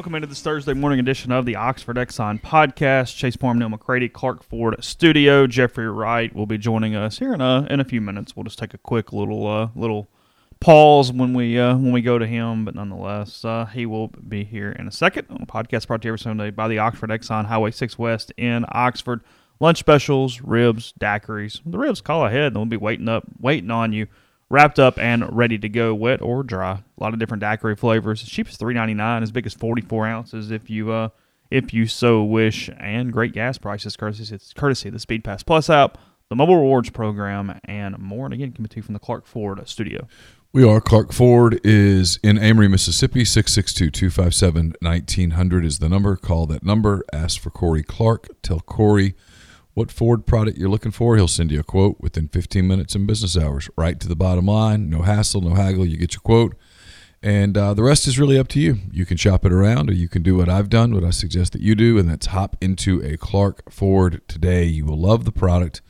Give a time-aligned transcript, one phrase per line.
[0.00, 3.14] Welcome into this Thursday morning edition of the Oxford Exxon podcast.
[3.14, 5.46] Chase Parham, Neal McCready, Clark Ford Studio.
[5.46, 8.34] Jeffrey Wright will be joining us here in a in a few minutes.
[8.34, 10.08] We'll just take a quick little uh, little
[10.58, 14.42] pause when we uh, when we go to him, but nonetheless, uh, he will be
[14.42, 17.10] here in a second on a podcast brought to you every Sunday by the Oxford
[17.10, 19.20] Exxon Highway Six West in Oxford.
[19.60, 21.60] Lunch specials, ribs, daiquiris.
[21.66, 24.06] The ribs call ahead, and we'll be waiting up waiting on you
[24.50, 26.72] wrapped up and ready to go, wet or dry.
[26.72, 28.22] A lot of different daiquiri flavors.
[28.22, 31.08] Cheap as three ninety nine, as big as forty four ounces if you uh
[31.50, 35.42] if you so wish, and great gas prices courtesy it's courtesy of the Speed Pass
[35.42, 38.26] Plus app, the mobile rewards program, and more.
[38.26, 40.06] And again, coming to you from the Clark Ford studio.
[40.52, 40.80] We are.
[40.80, 43.22] Clark Ford is in Amory, Mississippi.
[43.22, 46.16] 662-257-1900 is the number.
[46.16, 47.04] Call that number.
[47.12, 48.26] Ask for Corey Clark.
[48.42, 49.14] Tell Corey
[49.80, 51.16] what Ford product you're looking for.
[51.16, 53.70] He'll send you a quote within 15 minutes in business hours.
[53.76, 54.90] Right to the bottom line.
[54.90, 55.86] No hassle, no haggle.
[55.86, 56.54] You get your quote.
[57.22, 58.76] And uh, the rest is really up to you.
[58.92, 61.52] You can shop it around or you can do what I've done, what I suggest
[61.52, 64.64] that you do, and that's hop into a Clark Ford today.
[64.64, 65.80] You will love the product.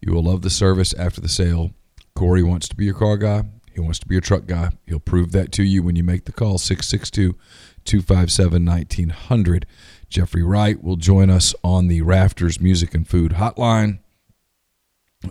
[0.00, 1.70] You will love the service after the sale.
[2.16, 3.44] Corey wants to be your car guy.
[3.72, 4.70] He wants to be your truck guy.
[4.86, 7.36] He'll prove that to you when you make the call 662
[7.84, 9.66] 257 1900.
[10.08, 13.98] Jeffrey Wright will join us on the Rafters Music and Food Hotline.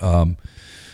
[0.01, 0.37] Um,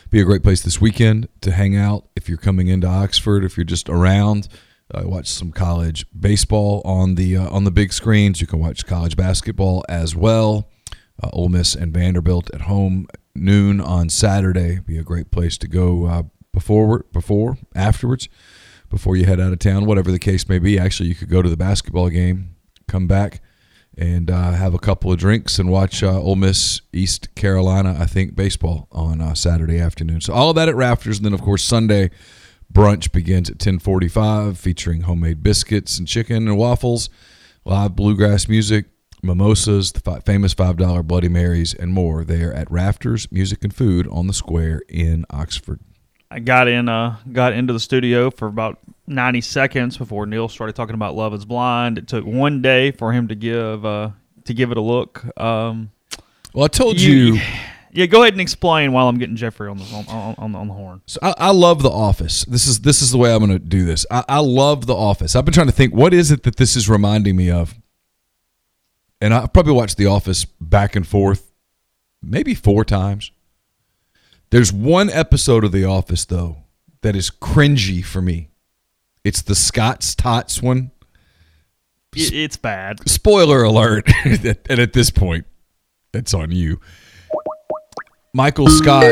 [0.09, 3.43] be a great place this weekend to hang out if you're coming into Oxford.
[3.43, 4.47] If you're just around,
[4.93, 8.39] uh, watch some college baseball on the uh, on the big screens.
[8.39, 10.69] You can watch college basketball as well.
[11.21, 14.79] Uh, Ole Miss and Vanderbilt at home noon on Saturday.
[14.79, 16.23] Be a great place to go uh,
[16.53, 18.29] before before afterwards
[18.89, 19.85] before you head out of town.
[19.85, 20.77] Whatever the case may be.
[20.77, 22.55] Actually, you could go to the basketball game,
[22.87, 23.41] come back
[23.97, 28.05] and uh, have a couple of drinks and watch uh, Ole Miss East Carolina, I
[28.05, 30.21] think, baseball on uh, Saturday afternoon.
[30.21, 32.09] So all of that at Rafters, and then of course Sunday
[32.71, 37.09] brunch begins at 10:45, featuring homemade biscuits and chicken and waffles,
[37.65, 38.85] live bluegrass music,
[39.21, 42.23] mimosas, the fi- famous five dollar Bloody Marys, and more.
[42.23, 45.79] There at Rafters Music and Food on the Square in Oxford.
[46.33, 50.75] I got in uh got into the studio for about 90 seconds before Neal started
[50.75, 51.99] talking about Love is Blind.
[51.99, 54.09] It took one day for him to give uh
[54.45, 55.23] to give it a look.
[55.39, 55.91] Um
[56.53, 57.39] Well, I told you
[57.91, 60.57] Yeah, go ahead and explain while I'm getting Jeffrey on the on, on, on, the,
[60.57, 61.01] on the horn.
[61.05, 62.43] So I, I love The Office.
[62.45, 64.03] This is this is the way I'm going to do this.
[64.09, 65.35] I, I love The Office.
[65.35, 67.75] I've been trying to think what is it that this is reminding me of,
[69.21, 71.51] and I probably watched The Office back and forth,
[72.23, 73.31] maybe four times.
[74.53, 76.57] There's one episode of The Office though
[77.01, 78.51] that is cringy for me.
[79.23, 80.91] It's the Scott's Tots one.
[82.15, 83.09] It, it's bad.
[83.09, 84.07] Spoiler alert!
[84.23, 85.47] and at this point,
[86.13, 86.79] it's on you.
[88.35, 89.11] Michael Scott.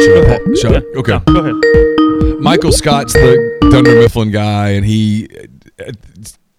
[0.00, 0.40] Shut up.
[0.56, 0.84] Shut up.
[0.96, 1.20] Okay.
[1.26, 2.40] No, go ahead.
[2.40, 5.28] Michael Scott's the Dunder Mifflin guy, and he
[5.78, 5.92] uh,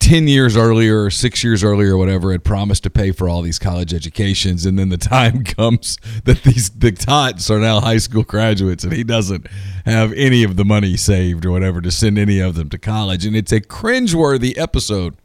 [0.09, 3.30] uh, ten years earlier, or six years earlier, or whatever, had promised to pay for
[3.30, 7.80] all these college educations, and then the time comes that these the tots are now
[7.80, 9.48] high school graduates, and he doesn't
[9.86, 13.25] have any of the money saved or whatever to send any of them to college,
[13.25, 15.16] and it's a cringeworthy episode.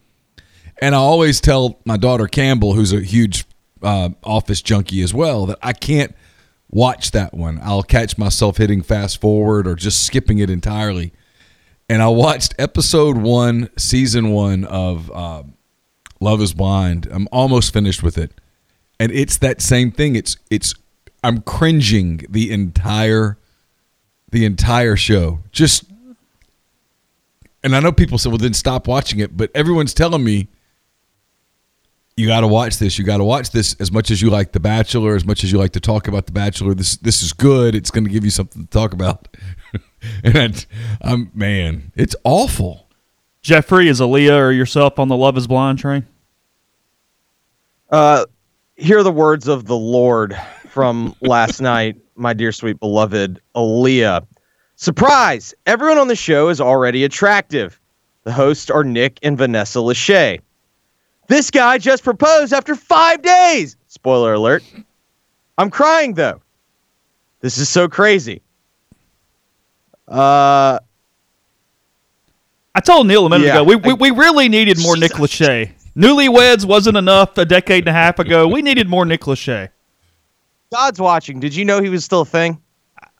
[0.80, 3.44] And I always tell my daughter Campbell, who's a huge
[3.82, 6.14] uh, office junkie as well, that I can't
[6.68, 7.60] watch that one.
[7.62, 11.12] I'll catch myself hitting fast forward or just skipping it entirely.
[11.88, 15.42] And I watched episode one, season one of uh,
[16.20, 17.08] Love Is Blind.
[17.10, 18.32] I'm almost finished with it,
[18.98, 20.16] and it's that same thing.
[20.16, 20.74] It's it's
[21.22, 23.38] I'm cringing the entire
[24.30, 25.40] the entire show.
[25.52, 25.84] Just
[27.62, 30.48] and I know people say, "Well, then stop watching it," but everyone's telling me
[32.16, 32.98] you got to watch this.
[32.98, 35.50] You got to watch this as much as you like The Bachelor, as much as
[35.50, 36.74] you like to talk about The Bachelor.
[36.74, 37.74] This this is good.
[37.74, 39.28] It's going to give you something to talk about.
[40.24, 40.66] and
[41.00, 42.88] I'm man, it's awful.
[43.42, 46.06] Jeffrey, is Aaliyah or yourself on the Love is Blind train?
[47.90, 48.24] Uh,
[48.76, 50.36] hear the words of the Lord
[50.68, 54.26] from last night, my dear sweet beloved Aaliyah.
[54.76, 55.54] Surprise!
[55.66, 57.78] Everyone on the show is already attractive.
[58.24, 60.40] The hosts are Nick and Vanessa Lachey.
[61.28, 63.76] This guy just proposed after five days.
[63.88, 64.64] Spoiler alert.
[65.58, 66.40] I'm crying though.
[67.40, 68.42] This is so crazy.
[70.08, 70.78] Uh,
[72.74, 75.12] I told Neal a minute Yeah, ago we, we I- we really needed more Nick
[75.14, 75.72] Lachey.
[75.96, 78.48] Newlyweds wasn't enough a decade and a half ago.
[78.48, 79.68] We needed more Nick Lachey.
[80.72, 81.38] God's watching.
[81.38, 82.60] Did you know he was still a thing?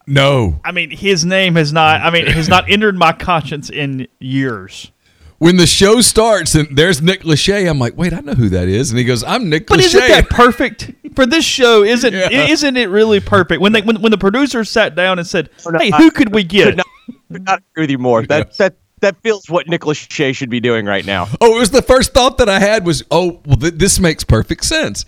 [0.08, 0.58] No.
[0.64, 2.00] I mean, his name has not.
[2.02, 4.90] I mean, has not entered my conscience in years.
[5.38, 8.68] When the show starts and there's Nick Lachey, I'm like, wait, I know who that
[8.68, 8.90] is.
[8.90, 9.84] And he goes, I'm Nick But Lachey.
[9.86, 11.82] isn't that perfect for this show?
[11.82, 12.28] Isn't Yeah.
[12.48, 15.76] isn't it really perfect when they when, when the producers sat down and said, oh,
[15.78, 16.86] "Hey, who could we get?" Could not,
[17.32, 18.22] could not agree with you more.
[18.26, 18.56] That Yes.
[18.58, 21.26] that that feels what Nick Lachey should be doing right now.
[21.40, 24.24] Oh, it was the first thought that I had was, oh, well, th- this makes
[24.24, 25.04] perfect sense.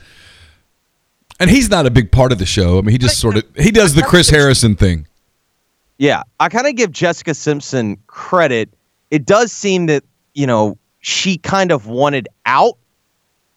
[1.40, 2.78] And he's not a big part of the show.
[2.78, 5.06] I mean, he just sort of he does the Chris Harrison thing.
[5.98, 8.68] Yeah, I kind of give Jessica Simpson credit.
[9.10, 10.04] It does seem that
[10.36, 12.76] you know she kind of wanted out.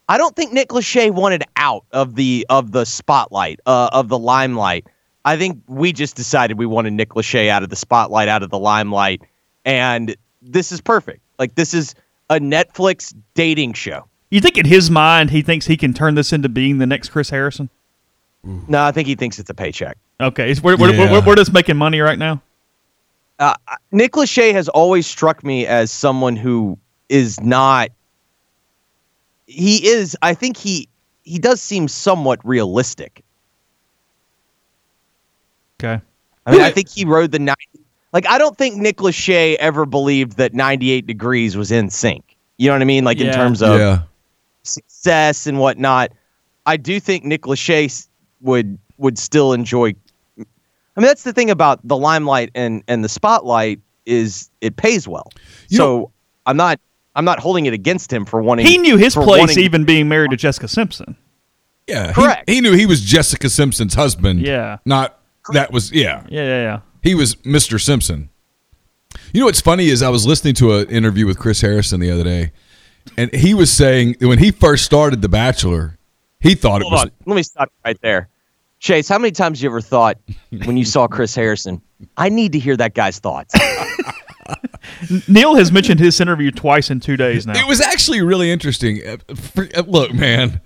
[0.08, 4.18] I don't think Nick Lachey wanted out of the of the spotlight uh, of the
[4.18, 4.88] limelight.
[5.26, 8.50] I think we just decided we wanted Nick Lachey out of the spotlight, out of
[8.50, 9.22] the limelight,
[9.66, 11.20] and this is perfect.
[11.38, 11.94] Like this is
[12.30, 14.06] a Netflix dating show.
[14.32, 17.10] You think in his mind he thinks he can turn this into being the next
[17.10, 17.70] Chris Harrison?
[18.44, 19.98] No, I think he thinks it's a paycheck.
[20.22, 21.12] Okay, we're, we're, Yeah.
[21.12, 22.42] we're, we're just making money right now.
[23.40, 23.56] Uh,
[23.92, 26.78] Nick Lachey has always struck me as someone who
[27.08, 27.90] is not.
[29.48, 30.16] He is.
[30.22, 30.90] I think he
[31.24, 33.24] he does seem somewhat realistic.
[35.82, 36.02] Okay,
[36.46, 37.56] I mean, I think he rode the 90.
[38.12, 42.24] Like, I don't think Nick Lachey ever believed that 98 Degrees was NSYNC.
[42.58, 43.04] You know what I mean?
[43.04, 44.02] Like, in terms of yeah.
[44.64, 46.12] success and whatnot.
[46.66, 48.08] I do think Nick Lachey
[48.42, 49.94] would would still enjoy.
[51.00, 55.08] I mean, that's the thing about the limelight and and the spotlight is it pays
[55.08, 55.32] well.
[55.70, 56.12] You so
[56.46, 56.78] I'm not
[57.16, 58.66] I'm not holding it against him for wanting.
[58.66, 61.16] he knew his place wanting- even being married to Jessica Simpson.
[61.88, 62.08] Yeah.
[62.08, 62.50] he- Correct.
[62.50, 64.42] He, knew he was Jessica Simpson's husband.
[64.42, 64.80] Yeah.
[64.84, 65.18] Not
[65.54, 66.26] that was yeah.
[66.28, 66.80] Yeah, yeah, yeah.
[67.02, 67.80] He was Mr.
[67.82, 68.30] Simpson.
[69.32, 72.12] You know what's funny is I was listening to an interview with Chris Harrison the
[72.12, 72.52] other day,
[73.16, 75.98] and he was saying when he first started The Bachelor,
[76.42, 78.28] he thought Hold it was on, let me stop right there.
[78.80, 80.18] Chase, how many times you ever thought
[80.66, 81.82] when you saw Chris Harrison,
[82.18, 83.54] I need to hear that guy's thoughts?
[85.28, 87.60] Neal has mentioned his interview twice in two days now.
[87.60, 89.06] It was actually really interesting.
[89.06, 90.62] Uh, fr- uh, Look, man,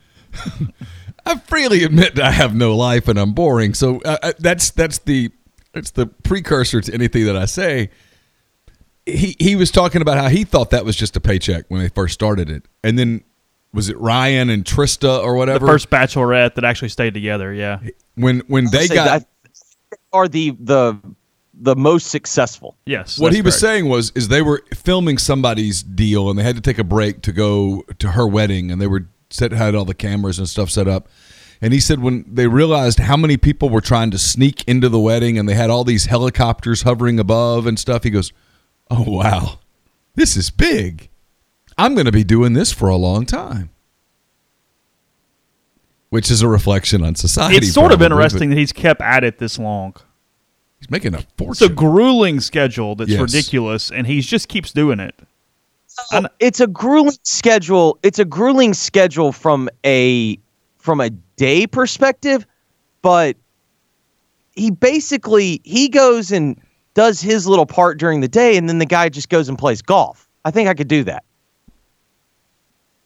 [1.25, 3.74] I freely admit I have no life and I'm boring.
[3.74, 5.31] So uh, uh, that's that's the
[5.74, 7.89] that's the precursor to anything that I say.
[9.06, 11.89] He he was talking about how he thought that was just a paycheck when they
[11.89, 13.24] first started it, and then
[13.74, 15.66] was it Ryan and Trista or whatever?
[15.66, 17.54] the first Bachelorette that actually stayed together.
[17.54, 17.80] Yeah,
[18.16, 19.28] when when they got that
[20.12, 21.00] are the the
[21.54, 22.78] the most successful.
[22.86, 23.20] yes.
[23.20, 26.56] what that's he was saying was is they were filming somebody's deal and they had
[26.56, 29.86] to take a break to go to her wedding and they were set had all
[29.86, 31.08] the cameras and stuff set up
[31.62, 35.00] and he said when they realized how many people were trying to sneak into the
[35.00, 38.34] wedding and they had all these helicopters hovering above and stuff he goes
[38.90, 39.60] oh wow
[40.16, 41.10] this is big
[41.78, 43.70] i'm going to be doing this for a long time
[46.10, 49.02] which is a reflection on society It's sort of probably, but interesting that he's kept
[49.02, 49.96] at it this long.
[50.80, 51.52] he's making a fortune.
[51.52, 53.20] It's a grueling schedule that's Yes.
[53.20, 55.16] ridiculous, and he just keeps doing it.
[56.12, 57.98] And- It's a grueling schedule.
[58.04, 60.38] It's a grueling schedule from a
[60.78, 62.46] from a day perspective,
[63.02, 63.36] but
[64.56, 66.60] he basically he goes and
[66.94, 69.81] does his little part during the day and then the guy just goes and plays
[69.81, 70.28] golf.
[70.46, 71.24] I think I could do that.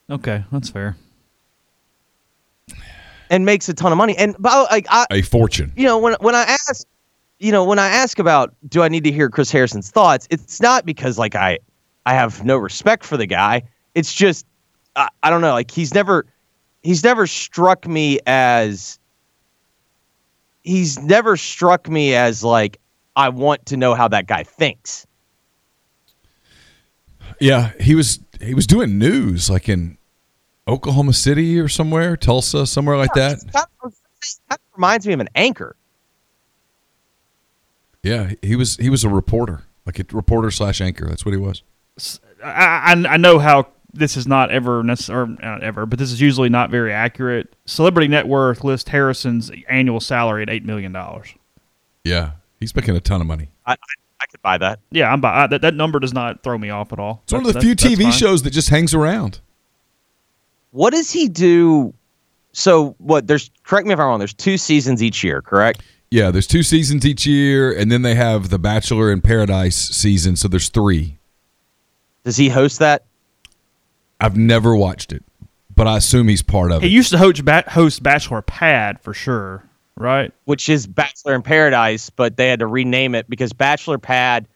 [0.10, 0.96] Okay, that's fair.
[3.30, 4.16] And makes a ton of money.
[4.18, 6.86] And but oh, like I a fortune you know when when I ask
[7.40, 10.62] you know when I ask about do I need to hear Chris Harrison's thoughts, it's
[10.62, 11.60] not because like I
[12.06, 13.64] I have no respect for the guy.
[13.96, 14.46] It's just
[14.96, 16.26] I, I don't know, like he's never
[16.84, 18.98] he's never struck me as
[20.64, 22.80] he's never struck me as like
[23.18, 25.06] I want to know how that guy thinks.
[27.40, 29.98] Yeah, he was he was doing news like in
[30.68, 33.40] Oklahoma City or somewhere, Tulsa, somewhere like that.
[33.54, 33.94] Kind of,
[34.76, 35.76] reminds me of an anchor.
[38.04, 41.08] Yeah, he was he was a reporter, like a reporter slash anchor.
[41.08, 41.64] That's what he was.
[42.44, 46.22] I, I, I know how this is not ever necessary, not ever, but this is
[46.22, 47.54] usually not very accurate.
[47.66, 51.34] Celebrity Net Worth lists Harrison's annual salary at eight million dollars.
[52.04, 53.50] Yeah, he's making a ton of money.
[53.66, 53.78] I, I, I
[54.32, 54.80] could buy that.
[54.92, 55.62] Yeah, I'm by, I, that.
[55.62, 57.22] That number does not throw me off at all.
[57.24, 59.40] It's one of the That's- few TV shows that just hangs around.
[60.72, 61.94] What does he do?
[62.52, 63.28] So what?
[63.28, 64.20] There's correct me if I'm wrong.
[64.20, 65.82] There's two seasons each year, correct?
[66.10, 70.36] Yeah, there's two seasons each year, and then they have the Bachelor in Paradise season.
[70.36, 71.18] So there's three.
[72.24, 73.06] Does he host that?
[74.20, 75.24] I've never watched it,
[75.76, 76.90] but I assume he's part of He it.
[76.90, 79.64] He used to host, ba- host Bachelor Pad for sure,
[79.98, 80.32] right?
[80.46, 84.48] which is Bachelor in Paradise, but they had to rename it because Bachelor Pad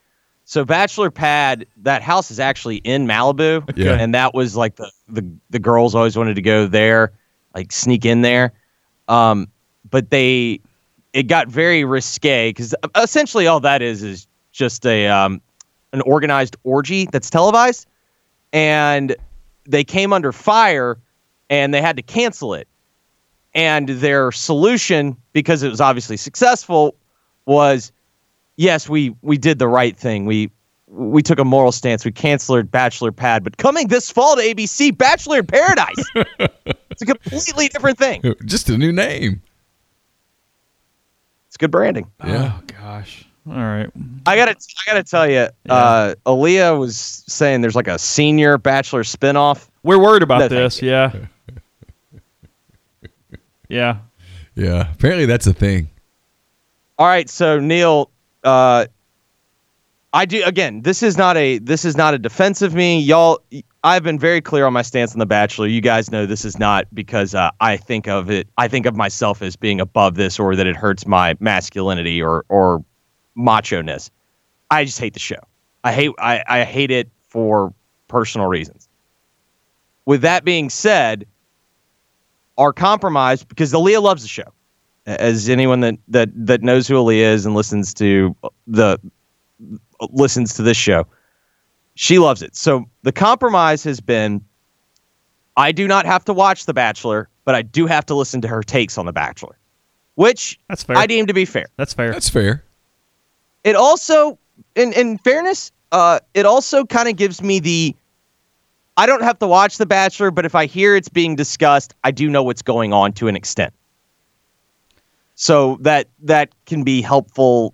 [0.46, 3.94] So Bachelor Pad, that house is actually in Malibu, Yeah.
[3.94, 7.12] and that was like the the the girls always wanted to go there,
[7.56, 8.54] like sneak in there.
[9.08, 9.48] Um,
[9.90, 10.60] but they
[11.14, 15.42] it got very risque because essentially all that is is just a um,
[15.94, 17.86] an organized orgy that's televised,
[18.54, 19.16] and
[19.66, 20.98] they came under fire,
[21.50, 22.68] and they had to cancel it.
[23.54, 26.96] And their solution, because it was obviously successful,
[27.46, 27.92] was
[28.56, 30.26] yes, we we did the right thing.
[30.26, 30.52] We
[30.88, 32.06] we took a moral stance.
[32.06, 35.96] We canceled Bachelor Pad, but coming this fall to ABC, Bachelor in Paradise.
[36.16, 38.22] it's a completely different thing.
[38.46, 39.42] Just a new name.
[41.48, 42.10] It's good branding.
[42.26, 42.54] Yeah.
[42.58, 43.26] Oh gosh.
[43.50, 43.90] All right.
[44.26, 49.04] I gotta I gotta tell you, uh, Aaliyah was saying there's like a senior Bachelor
[49.04, 49.68] spinoff.
[49.84, 50.82] We're worried about No, this.
[50.82, 51.14] Yeah.
[53.72, 53.98] yeah.
[54.56, 54.92] Yeah.
[54.92, 55.90] Apparently that's a thing.
[57.00, 58.12] All right, so Neal,
[58.44, 58.86] uh,
[60.14, 60.82] I do again.
[60.82, 63.42] This is not a this is not a defense of me, y'all.
[63.84, 65.68] I've been very clear on my stance on The Bachelor.
[65.68, 68.48] You guys know this is not because uh, I think of it.
[68.58, 72.46] I think of myself as being above this, or that it hurts my masculinity or
[72.50, 72.84] or
[73.36, 74.12] macho ness.
[74.70, 75.40] I just hate the show.
[75.84, 77.74] I hate I, I hate it for
[78.10, 78.90] personal reasons.
[80.06, 81.26] With that being said,
[82.58, 84.52] our compromised because Aaliyah loves the show
[85.06, 88.36] as anyone that that that knows who Aaliyah is and listens to
[88.68, 89.00] the
[90.10, 91.06] listens to this show,
[91.96, 92.56] she loves it.
[92.56, 94.44] So the compromise has been
[95.58, 98.48] I do not have to watch The Bachelor, but I do have to listen to
[98.48, 99.58] her takes on The Bachelor,
[100.16, 100.98] which That's fair.
[100.98, 101.68] I deem to be fair.
[101.78, 102.12] That's fair.
[102.12, 102.64] That's fair.
[103.64, 104.38] It also,
[104.76, 107.96] in in fairness, uh, it also kind of gives me the
[108.98, 112.12] I don't have to watch The Bachelor, but if I hear it's being discussed, I
[112.12, 113.74] do know what's going on to an extent.
[115.36, 117.74] So that that can be helpful,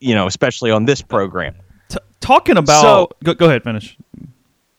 [0.00, 1.54] you know, especially on this program.
[1.88, 2.82] T- talking about.
[2.82, 3.62] So- go, go ahead.
[3.62, 3.96] Finish.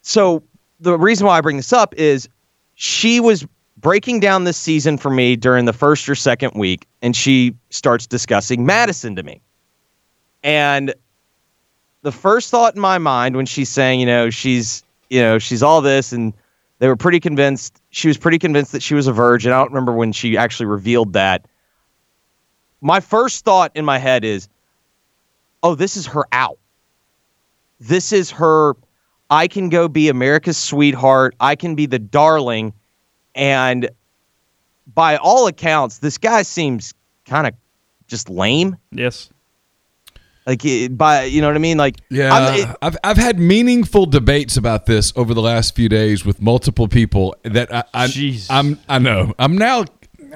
[0.02, 0.44] So
[0.80, 2.30] the reason why I bring this up is
[2.76, 3.46] she was
[3.78, 8.06] breaking down this season for me during the first or second week, and she starts
[8.06, 9.42] discussing Madison to me.
[10.44, 10.94] And
[12.02, 15.64] the first thought in my mind when she's saying, you know, she's, you know, she's
[15.64, 16.34] all this, and
[16.80, 19.52] they were pretty convinced, she was pretty convinced that she was a virgin.
[19.52, 21.46] I don't remember when she actually revealed that.
[22.82, 24.48] My first thought in my head is,
[25.62, 26.58] oh, this is her out.
[27.80, 28.76] This is her.
[29.30, 31.36] I can go be America's sweetheart.
[31.40, 32.74] I can be the darling.
[33.36, 33.90] And
[34.94, 36.94] by all accounts, this guy seems
[37.26, 37.54] kind of
[38.08, 38.78] just lame.
[38.92, 39.30] Yes.
[40.50, 41.78] Like, by you know what I mean?
[41.78, 45.88] Like, Yeah, I'm- it- I've I've had meaningful debates about this over the last few
[45.90, 48.08] days with multiple people that I, I
[48.50, 49.86] I'm I know I'm now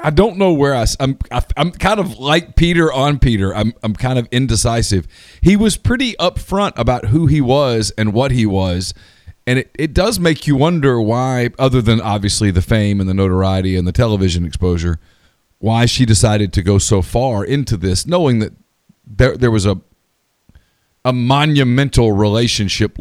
[0.04, 3.74] I don't know where I am I, I'm kind of like Peter on Peter I'm
[3.82, 5.08] I'm kind of indecisive.
[5.42, 8.94] He was pretty upfront about who he was and what he was.
[9.46, 13.14] And it, it does make you wonder why, other than obviously the fame and the
[13.14, 15.00] notoriety and the television exposure,
[15.60, 18.54] why she decided to go so far into this, knowing that
[19.06, 19.82] there there was a
[21.06, 22.98] a monumental relationship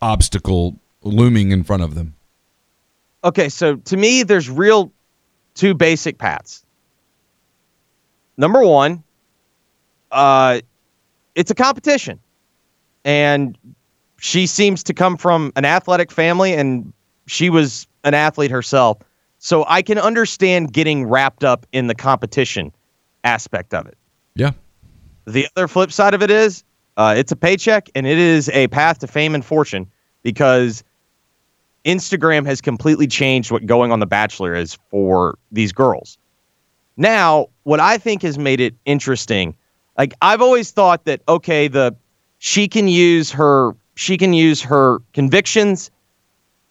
[0.00, 2.14] obstacle looming in front of them.
[3.24, 4.92] okay, so to me, there's real
[5.54, 6.64] two basic paths.
[8.36, 9.02] Number one,
[10.10, 10.60] uh,
[11.34, 12.18] it's a competition,
[13.04, 13.56] and
[14.18, 16.92] she seems to come from an athletic family, and
[17.26, 18.98] she was an athlete herself.
[19.38, 22.72] So I can understand getting wrapped up in the competition
[23.24, 23.98] aspect of it.
[24.34, 24.52] Yeah.
[25.26, 26.64] The other flip side of it is
[27.02, 29.90] uh, it's a paycheck and it is a path to fame and fortune
[30.22, 30.84] because
[31.84, 36.16] Instagram has completely changed what going on The Bachelor is for these girls.
[36.96, 39.56] Now, what I think has made it interesting,
[39.98, 41.96] like I've always thought that okay, the
[42.38, 45.90] she can use her she can use her convictions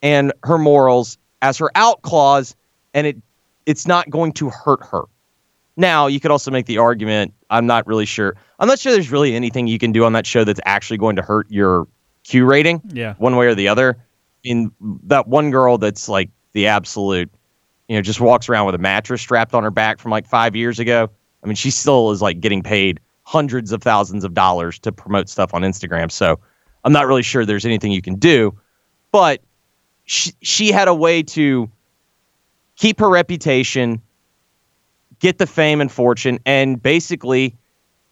[0.01, 2.55] and her morals as her out clause,
[2.93, 3.17] and it
[3.65, 5.03] it's not going to hurt her.
[5.81, 7.33] Now, you could also make the argument.
[7.50, 8.35] I'm not really sure.
[8.59, 11.15] I'm not sure there's really anything you can do on that show that's actually going
[11.15, 11.88] to hurt your
[12.23, 13.15] Q rating, Yeah.
[13.17, 13.97] one way or the other.
[14.43, 14.71] In
[15.05, 17.31] that one girl that's like the absolute,
[17.88, 20.55] you know, just walks around with a mattress strapped on her back from like five
[20.55, 21.09] years ago.
[21.43, 25.29] I mean, she still is like getting paid hundreds of thousands of dollars to promote
[25.29, 26.11] stuff on Instagram.
[26.11, 26.39] So
[26.83, 28.55] I'm not really sure there's anything you can do.
[29.11, 29.41] But
[30.05, 31.71] she, she had a way to
[32.75, 34.00] keep her reputation,
[35.21, 37.55] get the fame and fortune, and basically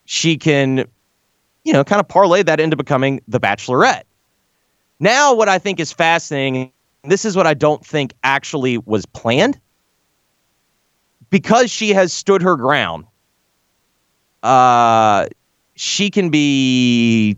[0.06, 0.86] she can,
[1.66, 4.04] you know, kind of parlay that into becoming the bachelorette.
[5.02, 6.72] Now, what I think is fascinating,
[7.04, 9.60] this is what I don't think actually was planned.
[11.30, 13.06] Because she has stood her ground,
[14.42, 15.28] uh,
[15.76, 17.38] she can be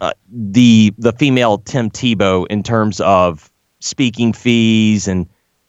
[0.00, 3.50] uh, the the female Tim Tebow in terms of
[3.80, 5.28] speaking fees and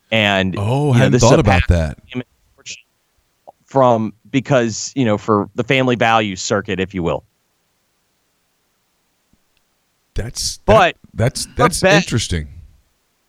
[0.09, 1.97] and Oh, you I know, hadn't this thought about that.
[3.71, 7.23] From because you know for the family value circuit, if you will.
[10.13, 12.49] That's But that- that's that's bet- interesting.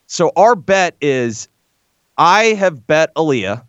[0.08, 1.48] So our bet is,
[2.18, 3.62] I have bet Aaliyah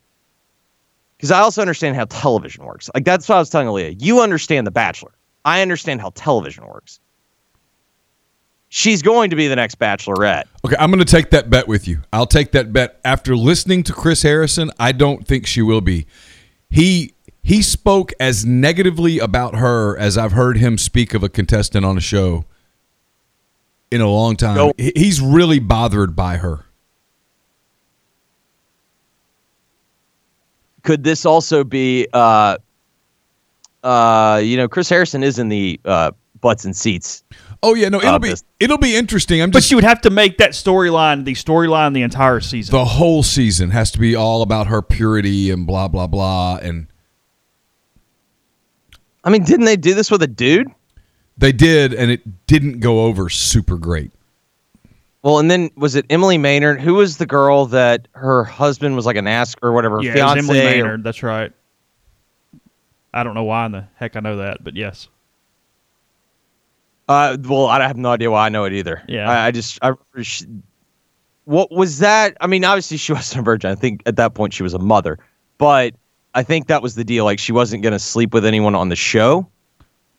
[1.16, 2.90] because I also understand how television works.
[2.94, 4.02] Like that's what I was telling Aaliyah.
[4.02, 5.12] You understand The Bachelor.
[5.46, 7.00] I understand how television works.
[8.70, 10.46] She's going to be the next Bachelorette.
[10.66, 12.02] Okay, I'm going to take that bet with you.
[12.12, 14.72] I'll take that bet after listening to Chris Harrison.
[14.80, 16.08] I don't think she will be.
[16.74, 17.14] He
[17.44, 21.98] he spoke as negatively about her as I've heard him speak of a contestant on
[21.98, 22.46] a show
[23.92, 24.56] in a long time.
[24.56, 24.76] Nope.
[24.80, 26.66] He's really bothered by her.
[30.82, 32.58] Could this also be, uh,
[33.84, 36.12] uh, you know, Chris Harrison is in the uh,
[36.42, 37.24] butts and seats.
[37.66, 39.42] Oh yeah, no, it'll Uh, be this- it'll be interesting.
[39.42, 42.74] I'm But just you would have to make that storyline the storyline the entire season.
[42.74, 46.88] the whole season has to be all about her purity and blah blah blah and
[49.24, 50.68] I mean, didn't they do this with a dude?
[51.38, 54.12] they did and it didn't go over super great.
[55.24, 56.80] Well, and then was it Emily Maynard?
[56.82, 60.00] Who was the girl that her husband was like an ask or whatever?
[60.04, 61.04] yeah, it was fiance Emily or- Maynard.
[61.04, 61.52] That's right.
[63.14, 65.08] I don't know why in the heck I know that, but yes.
[67.08, 69.04] Uh, well, I have no idea why I know it either.
[69.08, 69.30] Yeah.
[69.30, 70.46] I, I just, I, she,
[71.46, 72.38] what was that?
[72.40, 73.72] I mean, obviously she wasn't a virgin.
[73.72, 75.20] I think at that point she was a mother,
[75.58, 75.94] but
[76.34, 77.26] I think that was the deal.
[77.26, 79.50] Like she wasn't going to sleep with anyone on the show.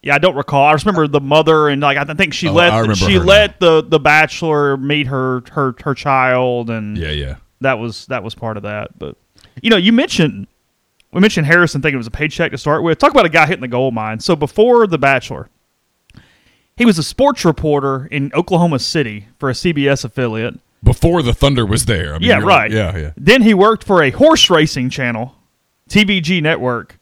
[0.03, 0.65] Yeah, I don't recall.
[0.67, 3.25] I just remember the mother and like I think she Oh, let she her now.
[3.25, 7.37] let the the bachelor meet her her her child and Yeah, yeah.
[7.63, 8.99] that was that was part of that.
[8.99, 9.17] But
[9.63, 10.47] you know, you mentioned
[11.11, 12.99] we mentioned Harrison thinking it was a paycheck to start with.
[12.99, 14.21] Talk about a guy hitting the gold mine.
[14.21, 15.49] So before the Bachelor,
[16.77, 20.59] he was a sports reporter in Oklahoma City for a CBS affiliate.
[20.83, 22.15] Before the Thunder was there.
[22.15, 22.71] I mean, yeah, you're right.
[22.71, 23.11] Yeah, yeah.
[23.17, 25.35] Then he worked for a horse racing channel,
[25.89, 26.99] TVG network,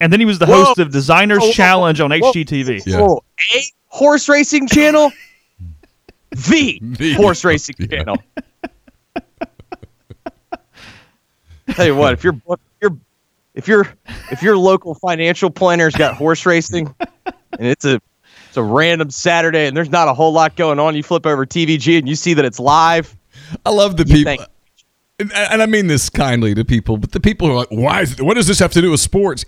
[0.00, 0.64] and then he was the Whoa.
[0.64, 2.32] host of Designers Whoa, whoa, Challenge on whoa.
[2.32, 2.82] HGTV.
[2.84, 3.00] Yeah.
[3.00, 3.22] Oh,
[3.54, 5.12] a horse racing channel?
[6.50, 7.14] the, The.
[7.14, 7.86] horse racing Yeah.
[7.86, 8.16] channel.
[11.70, 12.36] Tell you what, if your
[12.82, 12.98] your
[13.54, 13.88] if your
[14.30, 16.94] if your local financial planner's got horse racing
[17.58, 18.00] and it's a
[18.52, 21.46] it's a random Saturday and there's not a whole lot going on, you flip over
[21.46, 23.16] TVG and you see that it's live.
[23.64, 24.36] I love the You people.
[24.36, 24.48] think-
[25.18, 28.02] And, and I mean this kindly to people, but the people who are like, "Why?
[28.02, 29.44] Is, what does this have to do with sports?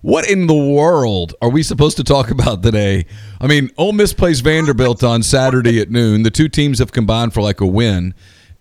[0.00, 3.04] What in the world are we supposed to talk about today?"
[3.40, 6.22] I mean, Ole Miss plays Vanderbilt on Saturday at noon.
[6.22, 8.14] The two teams have combined for like a win,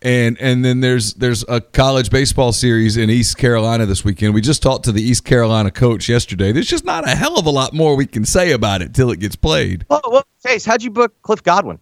[0.06, 4.36] and and then there's there's a college baseball series in East Carolina this weekend.
[4.36, 6.52] We just talked to the East Carolina coach yesterday.
[6.52, 9.10] There's just not a hell of a lot more we can say about it till
[9.10, 9.84] it gets played.
[9.90, 11.80] Oh, well, Chase, how'd you book Cliff Godwin?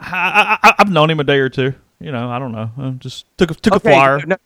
[0.00, 1.74] I, I, I've known him a day or two.
[2.00, 2.70] You know, I don't know.
[2.78, 4.24] I just took a, took a flyer.
[4.26, 4.36] no,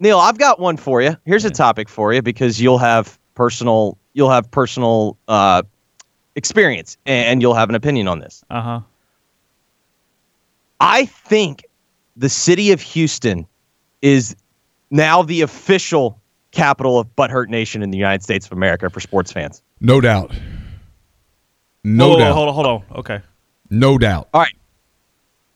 [0.00, 1.14] Neal, I've got one for you.
[1.26, 5.62] Here's a topic for you because you'll have personal you'll have personal uh,
[6.34, 8.42] experience and you'll have an opinion on this.
[8.48, 8.80] Uh huh.
[10.80, 11.64] I think
[12.16, 13.46] the city of Houston
[14.00, 14.36] is
[14.90, 16.20] now the official
[16.50, 19.62] capital of Butthurt Nation in the United States of America for sports fans.
[19.80, 20.32] No doubt.
[21.84, 22.34] No Whoa, whoa, doubt.
[22.34, 22.82] Hold on, hold on.
[22.98, 23.20] Okay.
[23.70, 24.28] No doubt.
[24.34, 24.54] All right.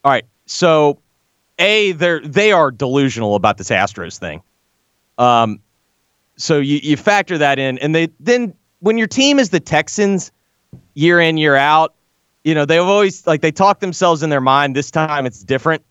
[0.03, 0.25] All right.
[0.45, 0.99] So,
[1.59, 4.41] A, they're they are delusional about this Astros thing.
[5.17, 5.59] Um
[6.39, 10.31] so you, you factor that in and they then when your team is the Texans
[10.93, 11.95] year in, year out,
[12.43, 15.83] you know, they've always like they talk themselves in their mind, this time it's different.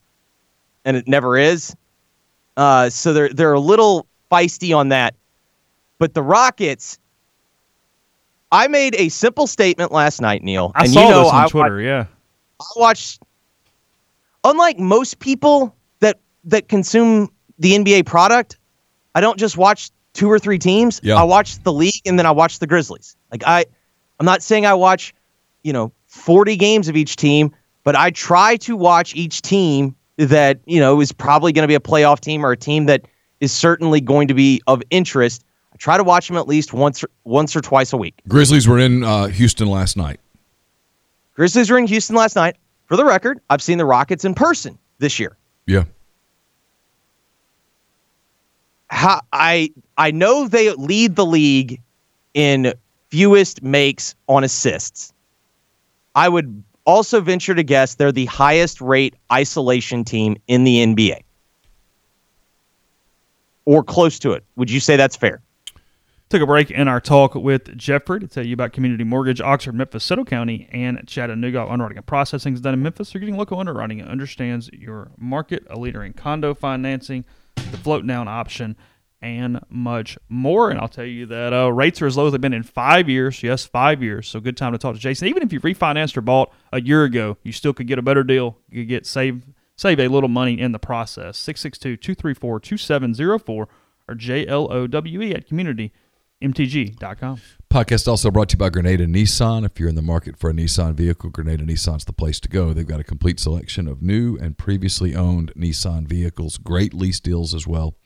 [0.86, 1.76] And it never is.
[2.56, 5.14] Uh so they're they're a little feisty on that.
[5.98, 6.98] But the Rockets
[8.52, 10.72] I made a simple statement last night, Neal.
[10.74, 11.80] I and saw you know this on I- Twitter.
[11.80, 12.06] yeah.
[12.60, 13.18] I watch
[14.44, 18.58] unlike most people that that consume the NBA product,
[19.14, 21.00] I don't just watch two or three teams.
[21.02, 21.16] Yeah.
[21.16, 23.16] I watch the league and then I watch the Grizzlies.
[23.30, 23.66] Like I
[24.18, 25.12] I'm not saying I watch,
[25.62, 30.60] you know, 40 games of each team, but I try to watch each team that,
[30.66, 33.06] you know, is probably going to be a playoff team or a team that
[33.40, 35.44] is certainly going to be of interest.
[35.72, 38.14] I try to watch them at least once once or twice a week.
[38.28, 40.20] Grizzlies were in uh, Houston last night.
[41.34, 42.56] Grizzlies were in Houston last night.
[42.86, 45.36] For the record, I've seen the Rockets in person this year.
[45.66, 45.84] Yeah.
[48.88, 51.80] How, I I know they lead the league
[52.32, 52.72] in
[53.10, 55.12] fewest makes on assists.
[56.14, 61.22] I would also venture to guess they're the highest rate isolation team in the NBA.
[63.64, 64.44] Or close to it.
[64.54, 65.42] Would you say that's fair?
[66.28, 69.74] Took a break in our talk with Jeffrey to tell you about community mortgage, Oxford,
[69.74, 71.64] Memphis, Settle County, and Chattanooga.
[71.68, 73.14] Underwriting and processing is done in Memphis.
[73.14, 78.04] You're getting local underwriting and understands your market, a leader in condo financing, the float
[78.06, 78.76] down option,
[79.26, 80.70] and much more.
[80.70, 83.08] And I'll tell you that uh, rates are as low as they've been in five
[83.08, 83.42] years.
[83.42, 84.28] Yes, five years.
[84.28, 85.26] So good time to talk to Jason.
[85.28, 88.22] Even if you refinanced or bought a year ago, you still could get a better
[88.22, 88.58] deal.
[88.70, 89.42] You could get save
[89.76, 91.38] save a little money in the process.
[91.42, 93.66] 662-234-2704
[94.08, 97.40] or J-L-O-W-E at communitymtg.com.
[97.68, 99.66] Podcast also brought to you by Grenada Nissan.
[99.66, 102.72] If you're in the market for a Nissan vehicle, Grenada Nissan's the place to go.
[102.72, 107.54] They've got a complete selection of new and previously owned Nissan vehicles, great lease deals
[107.54, 107.96] as well.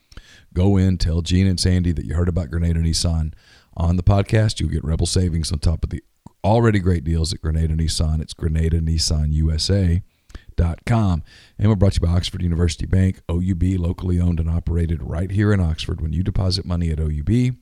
[0.52, 3.32] Go in, tell Gene and Sandy that you heard about Grenada Nissan
[3.76, 4.60] on the podcast.
[4.60, 6.02] You'll get Rebel savings on top of the
[6.42, 8.20] already great deals at Grenada Nissan.
[8.20, 10.02] It's Grenada Nissan USA.
[10.84, 11.22] Com.
[11.58, 15.30] And we're brought to you by Oxford University Bank, OUB, locally owned and operated right
[15.30, 16.02] here in Oxford.
[16.02, 17.56] When you deposit money at OUB,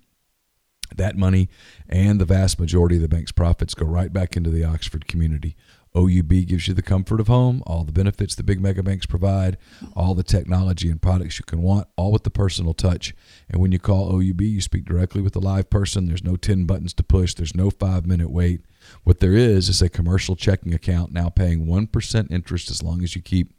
[0.96, 1.48] that money
[1.88, 5.54] and the vast majority of the bank's profits go right back into the Oxford community.
[5.94, 9.56] OUB gives you the comfort of home, all the benefits the big mega banks provide,
[9.96, 13.14] all the technology and products you can want, all with the personal touch.
[13.48, 16.06] And when you call OUB, you speak directly with a live person.
[16.06, 18.60] There's no 10 buttons to push, there's no five minute wait.
[19.04, 23.16] What there is is a commercial checking account now paying 1% interest as long as
[23.16, 23.52] you keep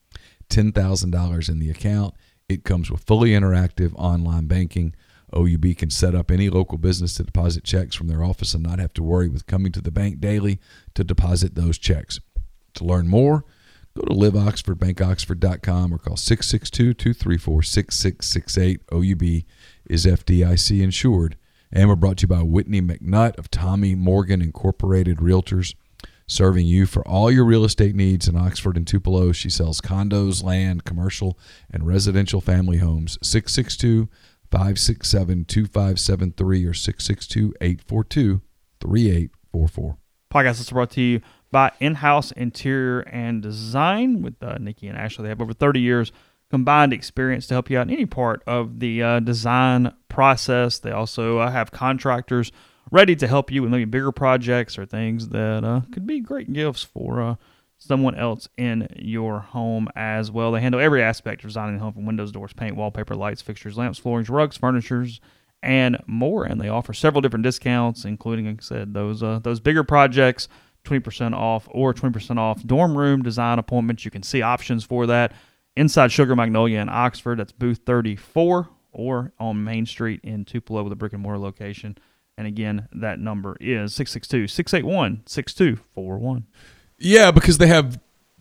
[0.49, 2.15] $10,000 in the account.
[2.47, 4.95] It comes with fully interactive online banking.
[5.33, 8.79] OUB can set up any local business to deposit checks from their office and not
[8.79, 10.59] have to worry with coming to the bank daily
[10.95, 12.19] to deposit those checks.
[12.75, 13.45] To learn more,
[13.95, 18.79] go to liveoxfordbankoxford.com or call 662-234-6668.
[18.91, 19.45] OUB
[19.89, 21.37] is FDIC insured.
[21.71, 25.75] And we're brought to you by Whitney McNutt of Tommy Morgan Incorporated Realtors,
[26.25, 29.31] serving you for all your real estate needs in Oxford and Tupelo.
[29.31, 31.37] She sells condos, land, commercial,
[31.69, 33.19] and residential family homes.
[33.21, 34.09] 662
[34.51, 38.41] 567 2573 or 662 842
[38.81, 39.97] 3844.
[40.31, 44.97] Podcast is brought to you by In House Interior and Design with uh, Nikki and
[44.97, 45.23] Ashley.
[45.23, 46.11] They have over 30 years
[46.49, 50.79] combined experience to help you out in any part of the uh, design process.
[50.79, 52.51] They also uh, have contractors
[52.91, 56.51] ready to help you with maybe bigger projects or things that uh, could be great
[56.51, 57.35] gifts for uh,
[57.79, 60.51] someone else in your home as well.
[60.51, 63.77] They handle every aspect of designing the home from windows, doors, paint, wallpaper, lights, fixtures,
[63.77, 65.19] lamps, floorings, rugs, furnitures,
[65.63, 66.43] and more.
[66.43, 70.47] And they offer several different discounts, including, like I said, those uh, those bigger projects.
[70.85, 74.05] 20% off or 20% off dorm room design appointments.
[74.05, 75.33] You can see options for that
[75.75, 77.37] inside Sugar Magnolia in Oxford.
[77.37, 81.97] That's booth 34 or on Main Street in Tupelo with a brick and mortar location.
[82.37, 86.45] And again, that number is 662 681 6241.
[86.99, 87.99] Yeah, because they have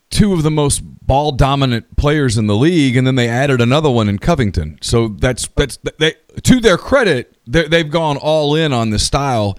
[0.09, 3.89] two of the most ball dominant players in the league, and then they added another
[3.89, 4.77] one in Covington.
[4.81, 9.57] So that's that's they to their credit, they've gone all in on the style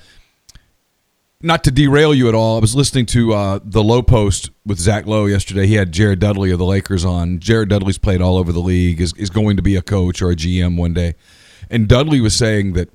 [1.42, 4.78] not to derail you at all, I was listening to uh, the Low Post with
[4.78, 5.66] Zach Lowe yesterday.
[5.66, 7.38] He had Jared Dudley of the Lakers on.
[7.38, 10.30] Jared Dudley's played all over the league, is, is going to be a coach or
[10.30, 11.14] a GM one day.
[11.70, 12.90] And Dudley was saying that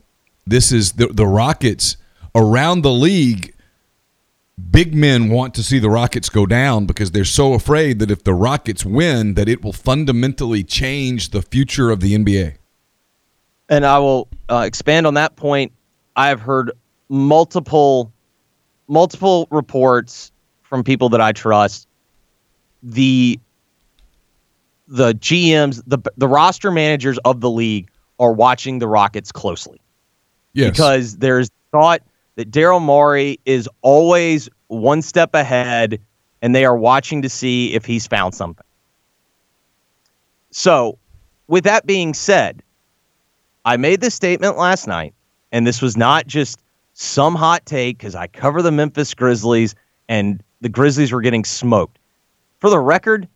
[0.46, 1.98] this is the, the Rockets
[2.36, 3.55] around the league.
[4.72, 8.24] Big men want to see the Rockets go down because they're so afraid that if
[8.24, 12.56] the Rockets win, that it will fundamentally change the future of the NBA.
[13.68, 15.74] And I will uh, expand on that point.
[16.16, 16.72] I have heard
[17.10, 18.14] multiple
[18.88, 20.32] multiple reports
[20.64, 21.88] from people that I trust.
[22.82, 23.40] The
[24.88, 27.90] the GMs, the the roster managers of the league
[28.20, 29.82] are watching the Rockets closely.
[30.54, 30.72] Yes.
[30.72, 32.02] Because there's thought
[32.36, 36.00] that Daryl Morey is always one step ahead
[36.42, 38.66] and they are watching to see if he's found something.
[40.52, 40.98] So,
[41.48, 42.62] with that being said,
[43.66, 45.14] I made this statement last night,
[45.52, 46.60] and this was not just
[46.94, 49.76] some hot take because I cover the Memphis Grizzlies
[50.08, 51.98] and the Grizzlies were getting smoked.
[52.60, 53.28] For the record,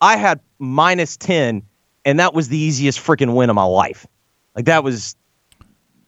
[0.00, 1.62] I had minus 10,
[2.04, 4.06] and that was the easiest freaking win of my life.
[4.54, 5.16] Like, that was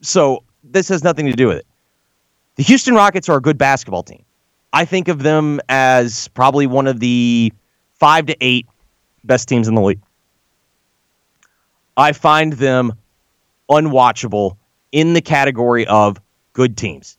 [0.00, 1.66] so this has nothing to do with it.
[2.56, 4.24] The Houston Rockets are a good basketball team.
[4.72, 7.52] I think of them as probably one of the
[7.98, 8.66] five to eight
[9.24, 10.00] best teams in the league.
[11.96, 12.94] I find them
[13.70, 14.56] unwatchable
[14.92, 16.20] in the category of
[16.52, 17.16] good teams.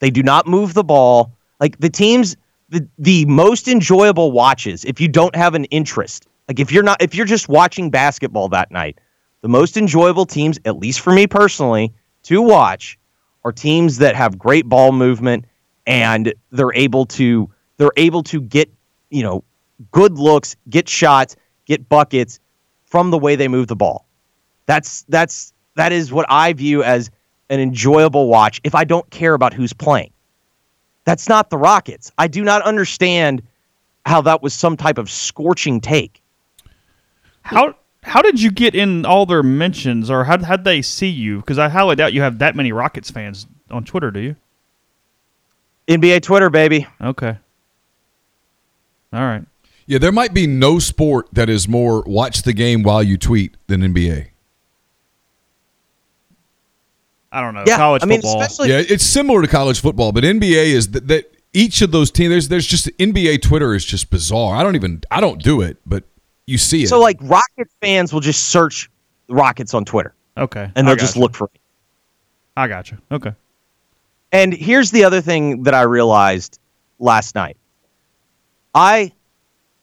[0.00, 1.32] They do not move the ball.
[1.60, 2.36] Like the teams,
[2.68, 7.00] the, the most enjoyable watches, if you don't have an interest, like if you're not,
[7.02, 8.98] if you're just watching basketball that night,
[9.40, 11.92] the most enjoyable teams, at least for me personally,
[12.24, 12.98] to watch
[13.46, 15.44] are teams that have great ball movement
[15.86, 18.68] and they're able to, they're able to get,
[19.10, 19.44] you know,
[19.92, 22.40] good looks, get shots, get buckets
[22.86, 24.04] from the way they move the ball.
[24.66, 27.08] That's, that's, that is what I view as
[27.48, 30.10] an enjoyable watch if I don't care about who's playing.
[31.04, 32.10] That's not the Rockets.
[32.18, 33.44] I do not understand
[34.06, 36.20] how that was some type of scorching take.
[37.42, 41.38] How how did you get in all their mentions, or how how'd they see you?
[41.38, 44.36] Because I highly doubt you have that many Rockets fans on Twitter, do you?
[45.88, 46.86] NBA Twitter, baby.
[47.00, 47.36] Okay.
[49.12, 49.44] All right.
[49.86, 53.56] Yeah, there might be no sport that is more watch the game while you tweet
[53.66, 54.28] than NBA.
[57.30, 57.64] I don't know.
[57.66, 58.40] Yeah, College I mean, football.
[58.40, 62.10] especially Yeah, it's similar to college football, but NBA is that, that each of those
[62.10, 62.30] teams.
[62.30, 64.56] There's there's just NBA Twitter is just bizarre.
[64.56, 66.04] I don't even I don't do it, but
[66.46, 66.88] you see it.
[66.88, 68.90] so like Rockets fans will just search
[69.28, 70.70] Rockets on Twitter okay.
[70.74, 71.22] and they'll just you.
[71.22, 71.60] look for it.
[72.56, 72.98] I got you.
[73.10, 73.32] Okay.
[74.32, 76.58] And here's the other thing that I realized
[76.98, 77.56] last night.
[78.74, 79.12] I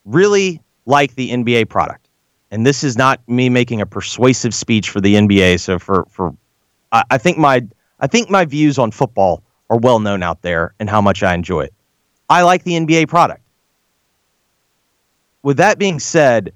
[0.05, 2.07] really like the NBA product.
[2.51, 5.59] And this is not me making a persuasive speech for the NBA.
[5.59, 6.35] So for for
[6.91, 7.65] I, I think my
[7.99, 11.33] I think my views on football are well known out there and how much I
[11.33, 11.73] enjoy it.
[12.29, 13.42] I like the NBA product.
[15.43, 16.53] With that being said,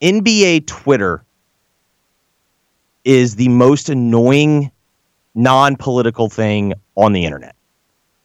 [0.00, 1.24] NBA Twitter
[3.04, 4.70] is the most annoying
[5.34, 7.56] non-political thing on the internet.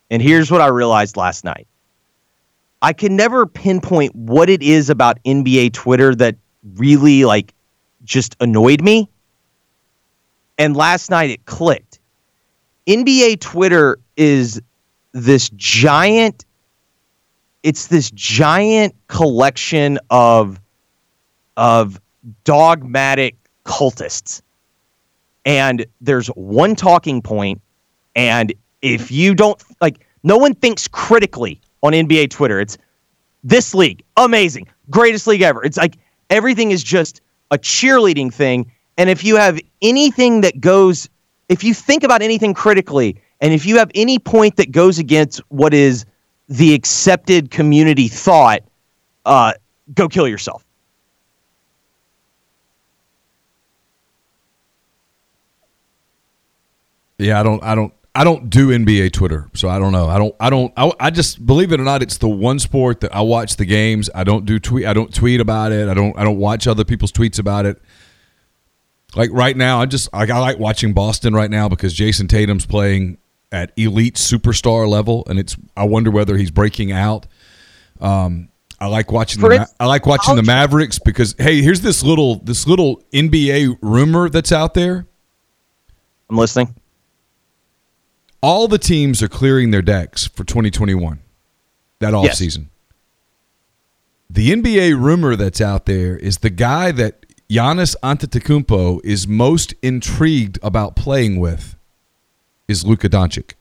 [0.10, 1.68] And here's what I realized last night.
[2.82, 6.36] I can never pinpoint what it is about NBA Twitter that
[6.76, 7.54] really like
[8.04, 9.10] just annoyed me.
[10.60, 12.00] And last night it clicked.
[12.88, 14.62] NBA Twitter is
[15.12, 16.46] this giant
[17.68, 20.58] it's this giant collection of
[21.58, 22.00] of
[22.46, 24.42] dogmatic cultists.
[25.44, 27.62] And there's one talking point
[28.16, 32.62] and if you don't like no one thinks critically on NBA Twitter.
[32.62, 32.78] It's
[33.44, 35.62] this league amazing greatest league ever.
[35.62, 35.98] It's like
[36.30, 37.20] everything is just
[37.52, 41.10] a cheerleading thing and if you have anything that goes
[41.50, 45.40] if you think about anything critically and if you have any point that goes against
[45.50, 46.06] what is
[46.48, 48.62] the accepted community thought
[49.26, 49.54] uh,
[49.94, 50.64] go kill yourself
[57.18, 60.08] Yeah, I don't, I don't, I don't do NBA Twitter, so I don't know.
[60.08, 63.02] I don't, I don't, I, I just believe it or not, it's the one sport
[63.02, 64.10] that I watch the games.
[64.14, 65.88] I don't do tweet, I don't tweet about it.
[65.88, 67.82] I don't, I don't watch other people's tweets about it.
[69.16, 72.66] Like right now, I just, like, I like watching Boston right now because Jayson Tatum's
[72.66, 73.18] playing
[73.52, 77.26] at elite superstar level, and it's, I wonder whether he's breaking out.
[78.02, 81.34] Um, I like watching For the, Ma- ins- I like watching the I'll- Mavericks because
[81.40, 85.08] hey, here's this little, this little NBA rumor that's out there.
[86.30, 86.76] i'm listening
[88.42, 91.20] all the teams are clearing their decks for 2021
[92.00, 92.38] that off Yes.
[92.38, 92.70] season
[94.30, 100.60] the nba rumor that's out there is the guy that Giannis Antetokounmpo is most intrigued
[100.62, 101.77] about playing with
[102.68, 103.54] is Luka Doncic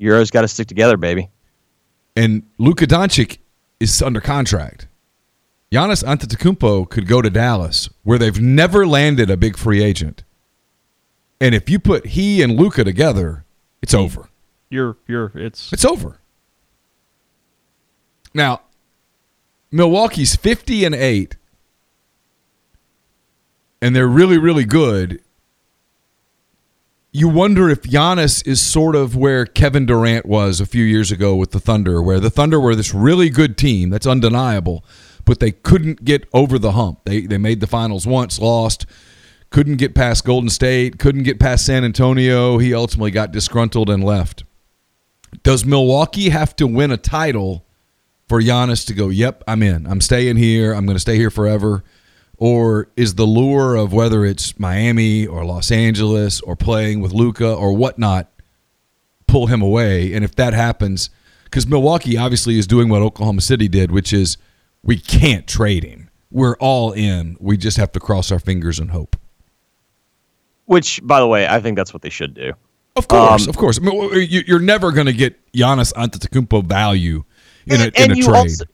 [0.00, 1.28] euros got to stick together baby
[2.16, 3.38] and Luka Doncic
[3.80, 4.86] is under contract
[5.72, 10.24] Giannis Antetokounmpo could go to Dallas where they've never landed a big free agent
[11.40, 13.44] and if you put he and Luka together
[13.82, 14.28] it's over
[14.70, 16.18] You're you're it's It's over.
[18.34, 18.60] Now,
[19.72, 21.36] Milwaukee's 50 and 8
[23.80, 25.20] and they're really really good.
[27.18, 31.34] You wonder if Giannis is sort of where Kevin Durant was a few years ago
[31.34, 34.84] with the Thunder, where the Thunder were this really good team, that's undeniable,
[35.24, 37.00] but they couldn't get over the hump.
[37.06, 38.86] They they made the finals once, lost,
[39.50, 42.58] couldn't get past Golden State, couldn't get past San Antonio.
[42.58, 44.44] He ultimately got disgruntled and left.
[45.42, 47.66] Does Milwaukee have to win a title
[48.28, 49.88] for Giannis to go, yep, I'm in.
[49.88, 50.72] I'm staying here.
[50.72, 51.82] I'm going to stay here forever?
[52.38, 57.52] Or is the lure of whether it's Miami or Los Angeles or playing with Luka
[57.52, 58.30] or whatnot
[59.26, 60.12] pull him away?
[60.14, 61.10] And if that happens,
[61.44, 64.36] because Milwaukee obviously is doing what Oklahoma City did, which is
[64.84, 66.10] we can't trade him.
[66.30, 67.36] We're all in.
[67.40, 69.16] We just have to cross our fingers and hope.
[70.66, 72.52] which by the way i think that's what they should do
[72.94, 73.78] Of course, Um, of course.
[73.78, 77.24] I mean, you- you're never going to get Giannis Antetokounmpo value
[77.66, 78.26] in a, And- in a trade.
[78.34, 78.64] also-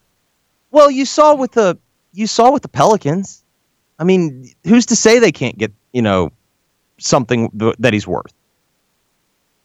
[0.73, 1.79] well you saw with the
[2.13, 3.44] you saw with the pelicans
[3.99, 6.31] i mean who's to say they can't get you know
[6.99, 8.33] something that he's worth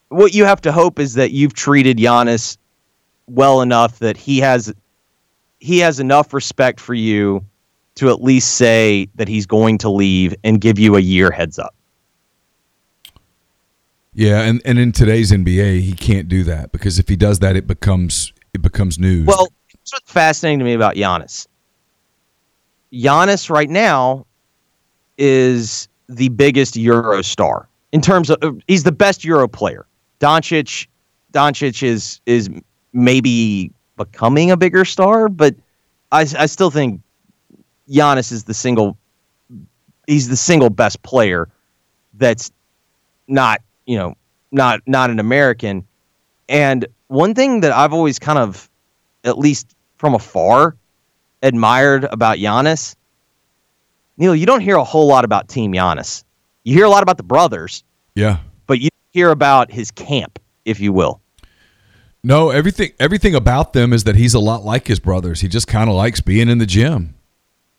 [0.10, 2.58] what you have to hope is that you've treated Giannis
[3.28, 4.74] well enough that he has
[5.60, 7.46] he has enough respect for you
[7.96, 11.60] to at least say that he's going to leave and give you a year heads
[11.60, 11.76] up
[14.14, 17.56] Yeah, and, and in today's NBA, he can't do that because if he does that,
[17.56, 19.28] it becomes it becomes news.
[19.28, 21.48] Well, here's what's fascinating to me about Giannis.
[22.94, 24.26] Giannis right now
[25.18, 29.86] is the biggest Euro star in terms of he's the best Euro player.
[30.20, 30.88] Doncic,
[31.34, 32.50] Doncic is is
[32.94, 35.56] maybe becoming a bigger star, but
[36.12, 37.02] I I still think
[37.90, 38.98] Giannis is the single
[40.08, 41.50] he's the single best player
[42.16, 42.52] that's
[43.28, 44.16] not you know
[44.52, 45.86] not not an American.
[46.48, 48.70] And one thing that I've always kind of,
[49.24, 50.76] at least from afar,
[51.42, 52.96] admired about Giannis,
[54.18, 56.24] Neal, you don't hear a whole lot about Team Giannis.
[56.64, 57.84] You hear a lot about the brothers.
[58.16, 58.40] Yeah.
[58.68, 61.22] But you hear about his camp, if you will.
[62.22, 65.40] No, everything everything about them is that he's a lot like his brothers.
[65.40, 67.16] He just kind of likes being in the gym.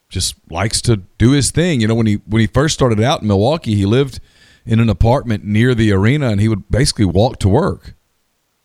[0.09, 1.83] Just likes to do his thing.
[1.83, 4.18] You know, when he when he first started out in Milwaukee, he lived
[4.64, 7.94] in an apartment near the arena and he would basically walk to work.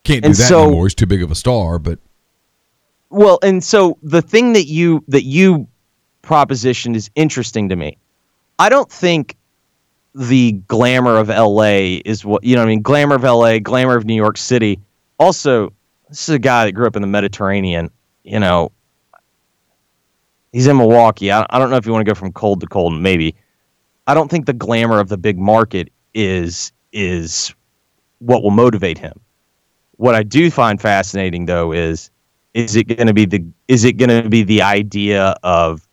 [0.05, 0.85] Can't do And that so- anymore.
[0.85, 1.99] He's too big of a star, but
[3.15, 5.69] Well, and so the thing that you that you
[6.21, 7.97] propositioned is interesting to me.
[8.59, 9.37] I don't think
[10.13, 12.63] the glamour of LA is what you know.
[12.63, 14.81] what I mean, glamour of LA, glamour of New York City.
[15.17, 15.71] Also,
[16.09, 17.89] this is a guy that grew up in the Mediterranean.
[18.25, 18.73] You know,
[20.51, 21.31] he's in Milwaukee.
[21.31, 22.99] I, I don't know if you want to go from cold to cold.
[22.99, 23.33] Maybe
[24.07, 27.55] I don't think the glamour of the big market is is
[28.19, 29.17] what will motivate him.
[29.95, 32.11] What I do find fascinating though is
[32.55, 35.87] is it going to be the is it going to be the idea of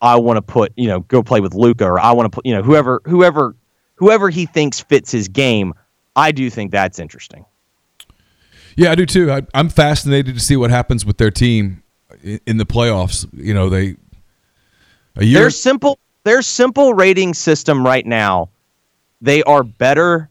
[0.00, 2.44] I want to put you know go play with Luka or I want to put
[2.46, 3.54] you know whoever whoever
[3.94, 5.74] whoever he thinks fits his game.
[6.16, 7.44] I do think that's interesting.
[8.76, 9.30] Yeah, I do too.
[9.30, 11.82] I, I'm fascinated to see what happens with their team
[12.22, 13.28] in, in the playoffs.
[13.32, 13.96] You know, they
[15.16, 15.40] a year.
[15.40, 18.48] Their simple their simple rating system right now,
[19.20, 20.30] they are better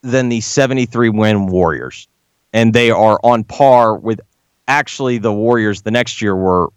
[0.00, 2.08] than the 73 win Warriors.
[2.54, 4.20] And they are on par with
[4.68, 6.68] actually the Warriors the next year were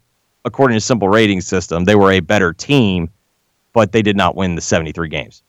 [0.46, 3.10] according to simple rating system, they were a better team,
[3.74, 5.44] but they did not win the 73 games.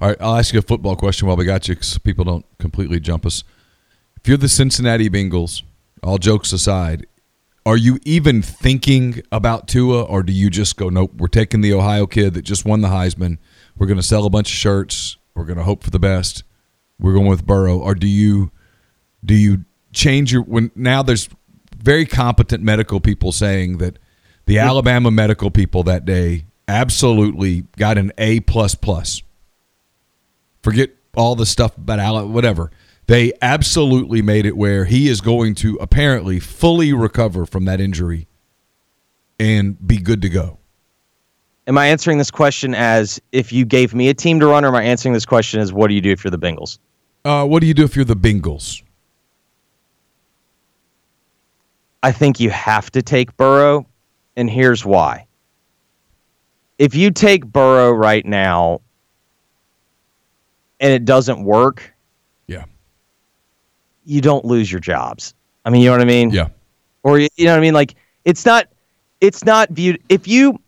[0.00, 2.46] All right, I'll ask you a football question while we got you, because people don't
[2.58, 3.44] completely jump us.
[4.16, 5.62] If you're the Cincinnati Bengals,
[6.02, 7.06] all jokes aside,
[7.64, 11.72] are you even thinking about Tua, or do you just go, nope, we're taking the
[11.72, 13.38] Ohio kid that just won the Heisman.
[13.76, 15.16] We're going to sell a bunch of shirts.
[15.34, 16.42] We're going to hope for the best.
[16.98, 18.50] We're going with Burrow, or do you
[19.24, 21.28] do you change your when now there's
[21.76, 23.98] very competent medical people saying that
[24.46, 29.22] the Alabama medical people that day absolutely got an A plus plus.
[30.62, 32.70] Forget all the stuff about Alabama, whatever.
[33.06, 38.28] They absolutely made it where he is going to apparently fully recover from that injury
[39.38, 40.58] and be good to go.
[41.66, 44.68] Am I answering this question as if you gave me a team to run, or
[44.68, 46.78] am I answering this question as what do you do if you're the Bengals?
[47.24, 48.82] Uh, what do you do if you're the Bengals?
[52.02, 53.86] I think you have to take Burrow,
[54.36, 55.26] and here's why.
[56.78, 58.80] If you take Burrow right now
[60.80, 61.92] and it doesn't work,
[62.48, 62.64] Yeah.
[64.04, 65.34] you don't lose your jobs.
[65.64, 66.30] I mean, you know what I mean?
[66.30, 66.48] Yeah.
[67.04, 67.74] Or you you know what I mean?
[67.74, 68.66] Like it's not
[69.20, 70.58] it's not viewed if you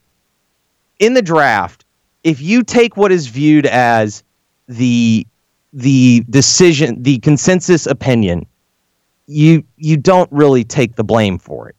[1.00, 1.84] in the draft,
[2.22, 4.22] if you take what is viewed as
[4.68, 5.26] the
[5.72, 8.46] the decision, the consensus opinion,
[9.26, 11.76] you you don't really take the blame for it.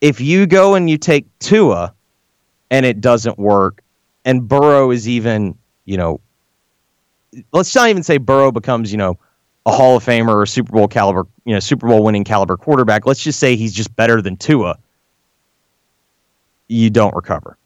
[0.00, 1.94] If you go and you take Tua
[2.70, 3.82] and it doesn't work,
[4.24, 6.20] and Burrow is even, you know,
[7.52, 9.18] let's not even say Burrow becomes, you know,
[9.64, 13.06] a Hall of Famer or Super Bowl caliber, you know, Super Bowl winning caliber quarterback.
[13.06, 14.78] Let's just say he's just better than Tua.
[16.68, 17.56] You don't recover.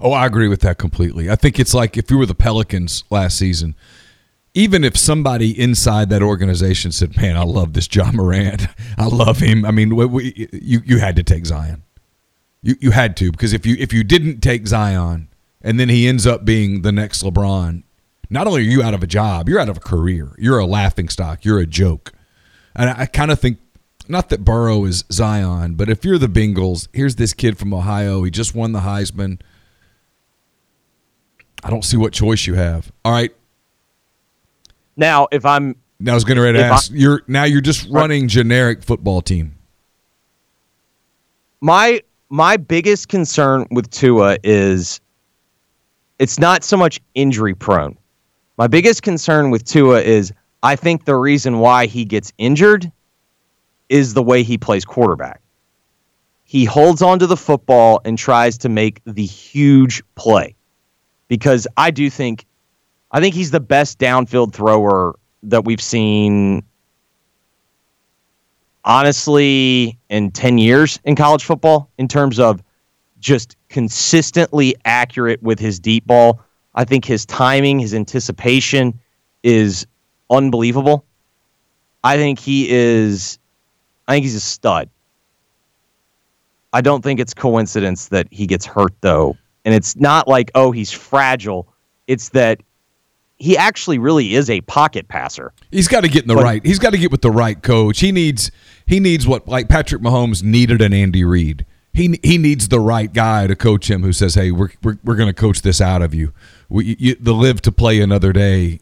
[0.00, 1.28] Oh, I agree with that completely.
[1.28, 3.74] I think it's like if you were the Pelicans last season,
[4.58, 8.66] even if somebody inside that organization said, "Man, I love this Ja Morant.
[8.98, 11.84] I love him." I mean, we, we, you you had to take Zion.
[12.62, 15.28] You you had to because if you if you didn't take Zion
[15.62, 17.84] and then he ends up being the next LeBron,
[18.30, 20.34] not only are you out of a job, you're out of a career.
[20.38, 21.44] You're a laughing stock.
[21.44, 22.12] You're a joke.
[22.74, 23.58] And I, I kind of think
[24.08, 28.24] not that Burrow is Zion, but if you're the Bengals, here's this kid from Ohio.
[28.24, 29.40] He just won the Heisman.
[31.62, 32.90] I don't see what choice you have.
[33.04, 33.32] All right.
[34.98, 36.90] Now, if I'm Now I was going to If I- ask.
[36.92, 39.54] you're now you're just running generic football team.
[41.60, 45.00] my my biggest concern with Tua is
[46.18, 47.96] it's not so much injury prone.
[48.58, 50.32] My biggest concern with Tua is
[50.62, 52.90] I think the reason why he gets injured
[53.88, 55.40] is the way he plays quarterback.
[56.44, 60.54] He holds on to the football and tries to make the huge play.
[61.28, 62.44] Because I do think
[63.10, 66.62] I think he's the best downfield thrower that we've seen
[68.84, 72.62] honestly in 10 years in college football in terms of
[73.20, 76.40] just consistently accurate with his deep ball.
[76.74, 78.98] I think his timing, his anticipation
[79.42, 79.86] is
[80.30, 81.04] unbelievable.
[82.04, 83.38] I think he is
[84.06, 84.88] I think he's a stud.
[86.72, 89.36] I don't think it's coincidence that he gets hurt though.
[89.64, 91.68] And it's not like, oh, he's fragile.
[92.06, 92.62] It's that
[93.38, 95.52] he actually really is a pocket passer.
[95.70, 96.66] He's got to get in the But- right.
[96.66, 98.00] He's got to get with the right coach.
[98.00, 98.50] He needs
[98.86, 101.64] he needs what like Patrick Mahomes needed an Andy Reid.
[101.92, 105.16] He he needs the right guy to coach him who says, "Hey, we're we're, we're
[105.16, 106.32] going to coach this out of you.
[106.68, 107.16] We, you.
[107.18, 108.80] The live to play another day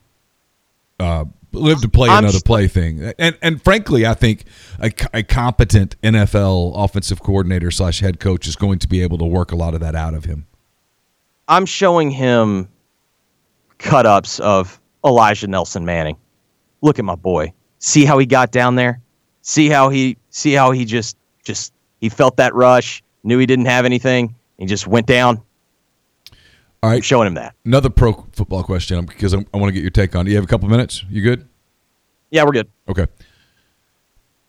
[0.98, 3.12] uh, live to play I'm another play thing.
[3.18, 4.44] And and frankly, I think
[4.78, 9.24] a, a competent NFL offensive coordinator slash head coach is going to be able to
[9.24, 10.46] work a lot of that out of him.
[11.48, 12.68] I'm showing him
[13.78, 16.16] cut ups of Elisha Nelson Manning.
[16.82, 17.52] Look at my boy.
[17.78, 19.00] See how he got down there?
[19.42, 23.66] See how he see how he just just he felt that rush, knew he didn't
[23.66, 25.40] have anything, he just went down.
[26.82, 26.96] All right.
[26.96, 27.54] I'm showing him that.
[27.64, 30.24] another pro football question because I'm, I want to get your take on.
[30.24, 31.04] Do You have a couple minutes.
[31.08, 31.48] You good?
[32.30, 32.68] Yeah, we're good.
[32.88, 33.06] Okay.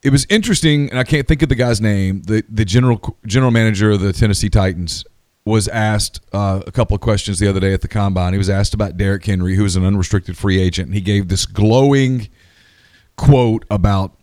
[0.03, 2.21] It was interesting, and I can't think of the guy's name.
[2.23, 5.05] The the general general manager of the Tennessee Titans
[5.47, 8.33] was asked uh, a couple of questions the other day at the combine.
[8.33, 11.29] He was asked about Derrick Henry, who is an unrestricted free agent, and he gave
[11.29, 12.27] this glowing
[13.15, 14.13] quote about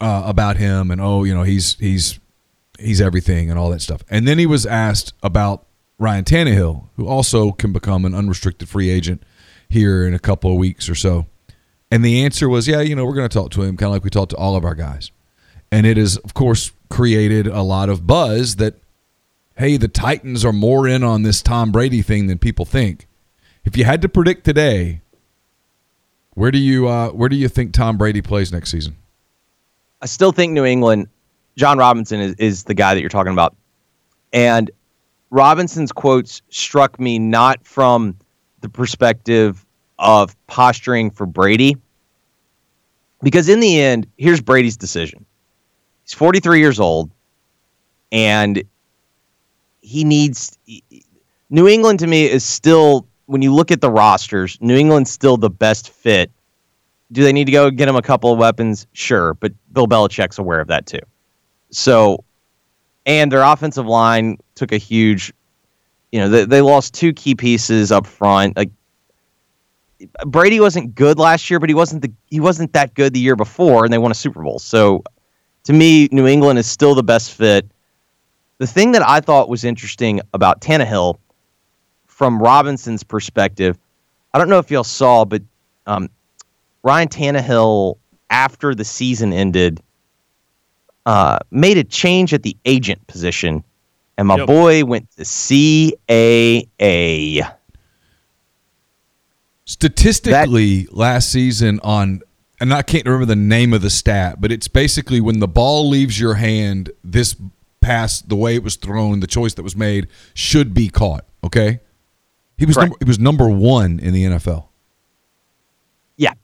[0.00, 2.20] uh, about him, and oh, you know, he's he's
[2.78, 4.02] he's everything and all that stuff.
[4.08, 5.66] And then he was asked about
[5.98, 9.24] Ryan Tannehill, who also can become an unrestricted free agent
[9.68, 11.26] here in a couple of weeks or so.
[11.90, 13.94] And the answer was, yeah, you know, we're going to talk to him kind of
[13.94, 15.10] like we talked to all of our guys.
[15.72, 18.76] And it has, of course, created a lot of buzz that,
[19.58, 23.08] hey, the Titans are more in on this Tom Brady thing than people think.
[23.64, 25.02] If you had to predict today,
[26.30, 28.96] where do you uh, where do you think Tom Brady plays next season?
[30.00, 31.08] I still think New England,
[31.56, 33.56] Jon Robinson is, is the guy that you're talking about.
[34.32, 34.70] And
[35.30, 38.16] Robinson's quotes struck me not from
[38.60, 39.66] the perspective
[39.98, 41.76] of posturing for Brady,
[43.20, 45.26] because in the end, here's Brady's decision.
[46.04, 47.10] He's 43 years old,
[48.12, 48.62] and
[49.88, 50.58] he needs.
[51.50, 55.36] New England to me is still, when you look at the rosters, New England's still
[55.36, 56.30] the best fit
[57.10, 58.86] do they need to go get him a couple of weapons?
[58.92, 60.98] Sure, but Bill Belichick's aware of that too.
[61.70, 62.24] So,
[63.06, 65.32] and their offensive line took a huge,
[66.12, 68.56] you know, they, they lost two key pieces up front.
[68.56, 68.70] Like
[70.26, 73.36] Brady wasn't good last year, but he wasn't the he wasn't that good the year
[73.36, 74.58] before, and they won a Super Bowl.
[74.58, 75.02] So,
[75.64, 77.70] to me, New England is still the best fit.
[78.58, 81.18] The thing that I thought was interesting about Tannehill,
[82.06, 83.78] from Robinson's perspective,
[84.34, 85.42] I don't know if y'all saw, but
[85.86, 86.10] um,
[86.82, 87.96] Ryan Tannehill,
[88.30, 89.80] after the season ended,
[91.06, 93.62] uh, made a change at the agent position,
[94.18, 94.46] and my Yep.
[94.48, 95.96] boy went to CAA.
[99.64, 102.22] Statistically, last season on,
[102.60, 105.88] and I can't remember the name of the stat, but it's basically when the ball
[105.88, 107.36] leaves your hand, this
[107.88, 111.24] pass, the way it was thrown, the choice that was made, should be caught.
[111.42, 111.80] Okay,
[112.58, 114.66] he was number, he was number one in the NFL.
[116.16, 116.34] Yeah.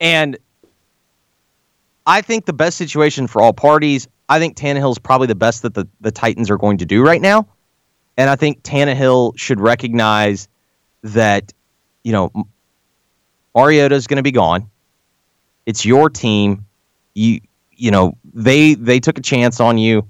[0.00, 0.38] And
[2.06, 5.74] I think the best situation for all parties, I think Tannehill's probably the best that
[5.74, 7.48] the, the Titans are going to do right now.
[8.16, 10.48] And I think Tannehill should recognize
[11.02, 11.52] that,
[12.04, 12.44] you know, M-
[13.54, 14.70] Mariota's going to be gone.
[15.66, 16.64] It's your team.
[17.14, 17.40] You
[17.72, 20.08] you know, they they took a chance on you.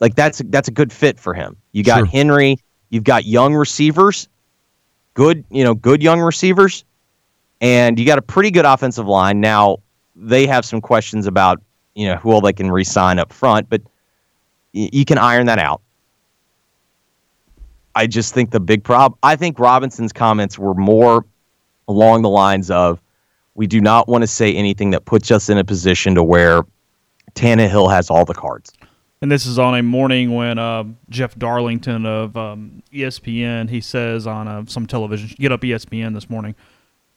[0.00, 1.56] Like that's that's a good fit for him.
[1.72, 2.06] You got Sure.
[2.06, 4.28] Henry, you've got young receivers,
[5.14, 6.84] good, you know, good young receivers
[7.60, 9.40] and you got a pretty good offensive line.
[9.40, 9.78] Now
[10.16, 11.62] they have some questions about
[11.94, 13.82] you know who all they can re-sign up front, but
[14.74, 15.82] y- you can iron that out.
[17.94, 19.18] I just think the big problem.
[19.22, 21.26] I think Robinson's comments were more
[21.88, 23.00] along the lines of,
[23.54, 26.62] "We do not want to say anything that puts us in a position to where
[27.34, 28.72] Tannehill has all the cards."
[29.22, 34.26] And this is on a morning when uh, Jeff Darlington of um, ESPN he says
[34.26, 36.54] on uh, some television, get up ESPN this morning,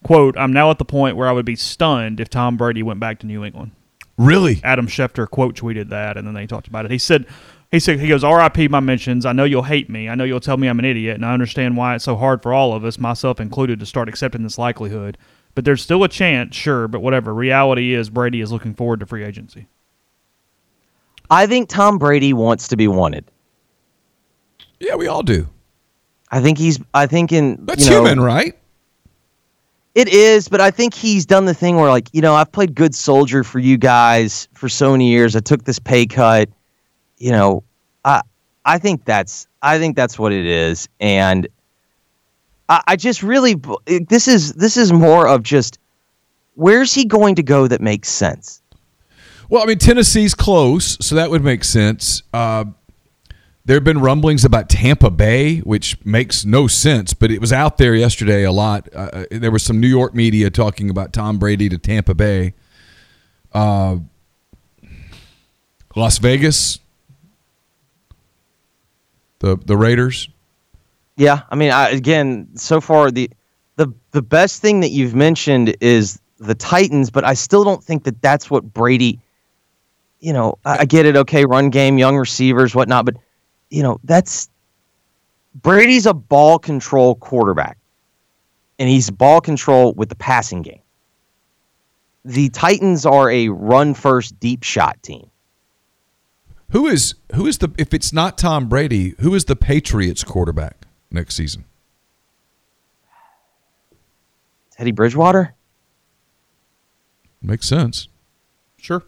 [0.02, 3.00] quote: "I'm now at the point where I would be stunned if Tom Brady went
[3.00, 3.72] back to New England."
[4.18, 4.60] Really?
[4.62, 6.90] Adam Schefter quote tweeted that, and then they talked about it.
[6.90, 7.26] He said,
[7.72, 8.68] he said, he goes, "R.I.P.
[8.68, 9.24] my mentions.
[9.24, 10.10] I know you'll hate me.
[10.10, 12.42] I know you'll tell me I'm an idiot, and I understand why it's so hard
[12.42, 15.16] for all of us, myself included, to start accepting this likelihood.
[15.54, 16.86] But there's still a chance, sure.
[16.86, 17.32] But whatever.
[17.32, 19.68] Reality is, Brady is looking forward to free agency.
[21.30, 23.24] I think Tom Brady wants to be wanted.
[24.80, 25.48] Yeah, we all do.
[26.30, 26.78] I think he's.
[26.92, 28.56] I think in That's you know, human, right?
[29.94, 32.74] It is, but I think he's done the thing where, like, you know, I've played
[32.74, 35.36] good soldier for you guys for so many years.
[35.36, 36.48] I took this pay cut.
[37.18, 37.62] You know,
[38.04, 38.22] I
[38.64, 40.88] I think that's I think that's what it is.
[40.98, 41.46] And
[42.68, 43.60] I, I just really
[44.08, 45.78] this is this is more of just
[46.54, 48.62] where's he going to go that makes sense.
[49.48, 52.22] Well, I mean Tennessee's close, so that would make sense.
[52.32, 52.66] Uh,
[53.66, 57.78] there have been rumblings about Tampa Bay, which makes no sense, but it was out
[57.78, 58.88] there yesterday a lot.
[58.94, 62.54] Uh, uh there was some New York media talking about Tom Brady to Tampa Bay.
[63.52, 63.98] Uh,
[65.96, 66.80] Las Vegas,
[69.38, 70.28] the the Raiders.
[71.16, 73.30] Yeah, I mean, I, again, so far the
[73.76, 78.04] the the best thing that you've mentioned is the Titans, but I still don't think
[78.04, 79.20] that that's what Brady.
[80.24, 81.16] You know, I, I get it.
[81.16, 83.16] Okay, run game, young receivers, whatnot, but
[83.68, 84.48] you know that's
[85.54, 87.76] Brady's a ball control quarterback,
[88.78, 90.80] and he's ball control with the passing game.
[92.24, 95.28] The Titans are a run first deep shot team.
[96.70, 100.86] Who is who is the if it's not Tom Brady, who is the Patriots quarterback
[101.10, 101.66] next season?
[104.70, 105.54] Teddy Bridgewater?
[107.42, 108.08] Makes sense.
[108.78, 109.04] Sure.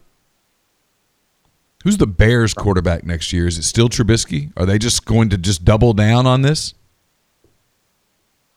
[1.83, 3.47] Who's the Bears quarterback next year?
[3.47, 4.51] Is it still Trubisky?
[4.57, 6.73] Are they just going to just double down on this?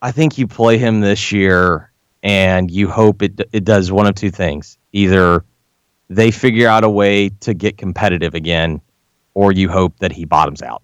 [0.02, 1.90] I think you play him this year
[2.22, 4.78] and you hope it it does one of two things.
[4.92, 5.44] Either
[6.08, 8.80] they figure out a way to get competitive again
[9.34, 10.82] or you hope that he bottoms out.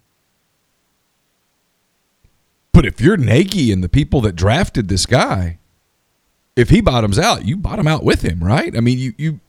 [2.73, 5.59] But if you're Nagy and the people that drafted this guy,
[6.55, 8.77] if he bottoms out, you bottom out with him, right?
[8.77, 9.41] I mean, you you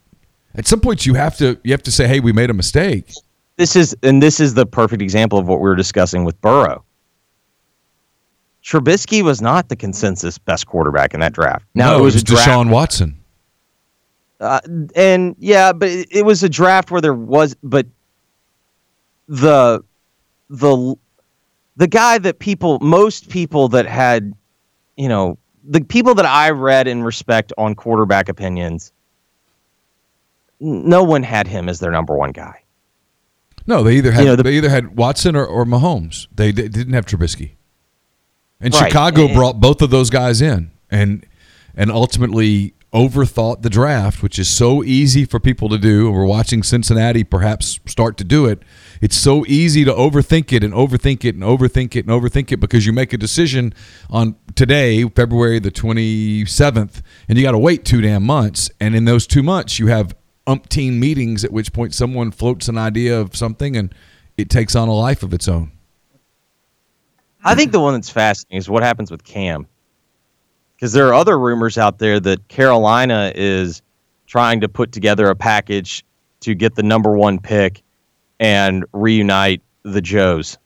[0.58, 3.12] at some point you have to you have to say, "Hey, we made a mistake."
[3.58, 6.84] This is and this is the perfect example of what we were discussing with Burrow.
[8.64, 11.66] Trubisky was not the consensus best quarterback in that draft.
[11.74, 13.18] Now no, it was, it was Deshaun Watson.
[14.40, 14.60] Uh,
[14.96, 17.88] and yeah, but it, it was a draft where there was, but
[19.28, 19.84] the
[20.50, 20.96] the
[21.78, 24.34] the guy that people most people that had
[24.96, 28.92] you know the people that I read and respect on quarterback opinions
[30.60, 32.64] no one had him as their number one guy.
[33.66, 36.28] No, they either had you know, the, they either had Watson or, or Mahomes.
[36.34, 37.52] They, they didn't have Trubisky.
[38.62, 38.88] And right.
[38.88, 41.26] Chicago and, brought both of those guys in and
[41.76, 46.08] and ultimately overthought the draft, which is so easy for people to do.
[46.08, 48.64] And we're watching Cincinnati perhaps start to do it.
[49.02, 52.60] It's so easy to overthink it and overthink it and overthink it and overthink it
[52.60, 53.74] because you make a decision
[54.10, 58.72] on today, February the 27th, and you got to wait two damn months.
[58.80, 60.16] And in those two months, you have
[60.48, 63.94] umpteen meetings at which point someone floats an idea of something and
[64.38, 65.72] it takes on a life of its own.
[67.44, 69.68] I think the one that's fascinating is what happens with Cam
[70.76, 73.82] because there are other rumors out there that Carolina is
[74.28, 76.06] trying to put together a package
[76.42, 77.82] to get the number one pick
[78.40, 80.58] and reunite the Joes,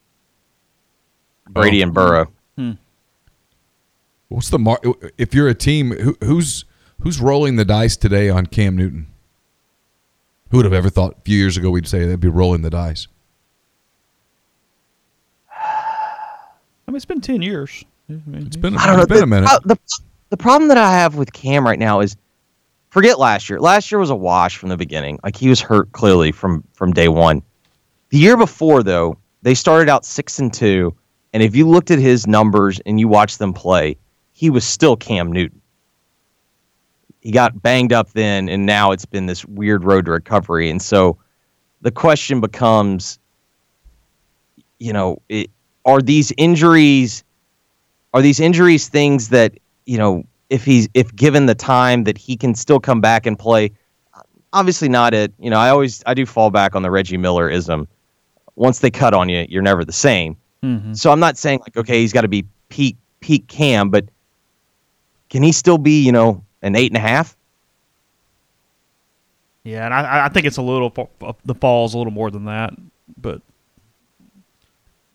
[1.50, 1.84] Brady oh.
[1.84, 2.32] and Burrow.
[2.58, 2.72] Hmm.
[4.28, 4.82] What's the mar-
[5.18, 6.66] if you're a team who, who's
[7.02, 9.11] who's rolling the dice today on Cam Newton?
[10.52, 12.70] Who would have ever thought a few years ago we'd say they'd be rolling the
[12.70, 13.08] dice?
[15.50, 17.86] I mean, it's been ten years.
[18.10, 19.50] It's been, I don't know, been the, a minute.
[19.64, 19.78] The,
[20.30, 22.18] the problem that I have with Cam right now is
[22.90, 23.62] forget last year.
[23.62, 25.20] Last year was a wash from the beginning.
[25.24, 27.42] Like he was hurt clearly from from day one.
[28.10, 30.94] The year before though, they started out six and two,
[31.32, 33.96] and if you looked at his numbers and you watched them play,
[34.34, 35.61] he was still Cam Newton.
[37.22, 40.70] He got banged up then, and now it's been this weird road to recovery.
[40.70, 41.18] And so
[41.82, 43.20] the question becomes,
[44.80, 45.50] you know, it,
[45.86, 47.24] are these injuries
[48.14, 49.54] are these injuries things that
[49.86, 53.38] you know if he's if given the time that he can still come back and
[53.38, 53.72] play
[54.54, 57.50] obviously not It you know i always i do fall back on the reggie miller
[57.50, 57.88] ism
[58.56, 60.94] once they cut on you you're never the same mm-hmm.
[60.94, 64.06] so i'm not saying like okay he's got to be peak peak cam but
[65.30, 67.36] can he still be you know an eight and a half
[69.64, 70.92] yeah and i, I think it's a little
[71.46, 72.74] the fall's a little more than that
[73.18, 73.42] but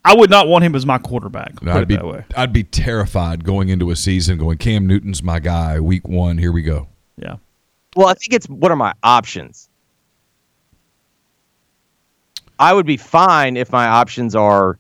[0.07, 1.61] I would not want him as my quarterback.
[1.61, 1.99] No, I'd be
[2.37, 5.81] I'd be terrified going into a season going Cam Newton's my guy.
[5.81, 6.87] Week one, here we go.
[7.17, 7.39] Yeah.
[7.97, 9.69] Well, I think it's what are my options.
[12.61, 14.79] I would be fine if my options are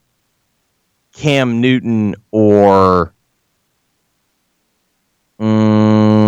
[1.13, 3.13] Cam Newton or
[5.41, 6.26] um,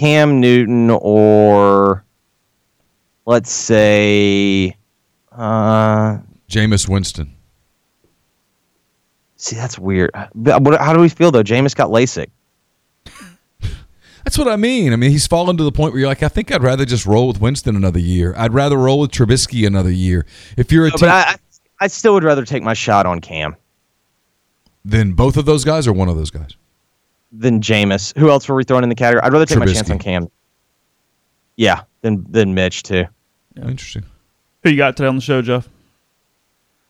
[0.00, 2.02] Cam Newton or
[3.26, 4.74] let's say
[5.30, 6.16] uh,
[6.48, 7.36] Jameis Winston.
[9.36, 10.10] See, that's weird.
[10.14, 11.42] How do we feel though?
[11.42, 12.28] Jameis got LASIK.
[14.24, 14.94] That's what I mean.
[14.94, 17.04] I mean, he's fallen to the point where you're like, I think I'd rather just
[17.04, 18.34] roll with Winston another year.
[18.38, 20.24] I'd rather roll with Trubisky another year.
[20.56, 21.36] If you're a no, team- but I,
[21.80, 23.54] I still would rather take my shot on Cam.
[24.82, 26.54] Then both of those guys or one of those guys?
[27.32, 28.16] Then Jameis.
[28.18, 29.22] Who else were we throwing in the category?
[29.22, 30.28] I'd rather take my chance on Cam.
[31.56, 33.04] Yeah, then then Mitch too.
[33.56, 34.04] Interesting.
[34.62, 35.68] Who you got today on the show, Jeff?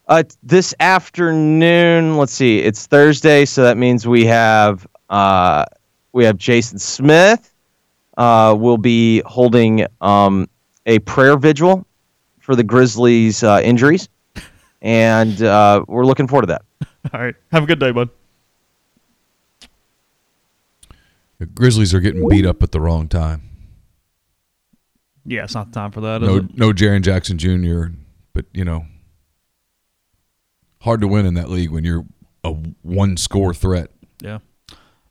[0.09, 5.65] Uh, this afternoon, let's see, it's Thursday, so that means we have uh,
[6.13, 7.53] we have Jason Smith.
[8.17, 10.49] Uh, will be holding um,
[10.85, 11.87] a prayer vigil
[12.41, 14.09] for the Grizzlies' uh, injuries,
[14.83, 16.63] and uh, we're looking forward to that.
[17.15, 17.35] All right.
[17.53, 18.11] Have a good day, bud.
[21.41, 23.43] The Grizzlies are getting beat up at the wrong time.
[25.25, 26.21] Yeah, it's not the time for that.
[26.21, 26.57] No, it?
[26.57, 27.95] no, Jaren Jackson Jr.
[28.35, 28.85] But you know,
[30.83, 32.05] hard to win in that league when you're
[32.45, 33.91] a one score threat.
[34.21, 34.41] Yeah.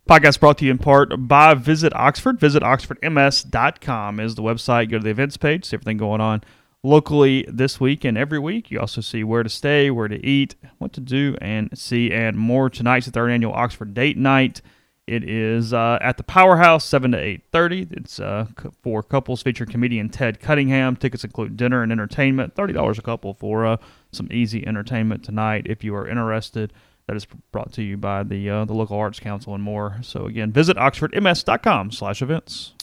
[0.08, 2.40] Podcast brought to you in part by Visit Oxford.
[2.40, 4.92] Visit oxfordms.com is the website.
[4.92, 6.44] Go to the events page, see everything going on
[6.84, 8.70] locally this week and every week.
[8.70, 12.38] You also see where to stay, where to eat, what to do, and see, and
[12.38, 12.70] more.
[12.70, 14.62] Tonight's the third annual Oxford Date Night.
[15.10, 17.88] It is uh, at the Powerhouse, seven to eight thirty.
[17.90, 18.46] It's uh,
[18.84, 20.96] for couples featuring comedian Ted Cunningham.
[20.96, 22.54] Tickets include dinner and entertainment.
[22.54, 23.78] Thirty dollars a couple for uh,
[24.12, 25.66] some easy entertainment tonight.
[25.66, 26.72] If you are interested,
[27.08, 29.98] that is brought to you by the uh, the local arts council and more.
[30.04, 32.74] So again, visit oxfordms.com/events.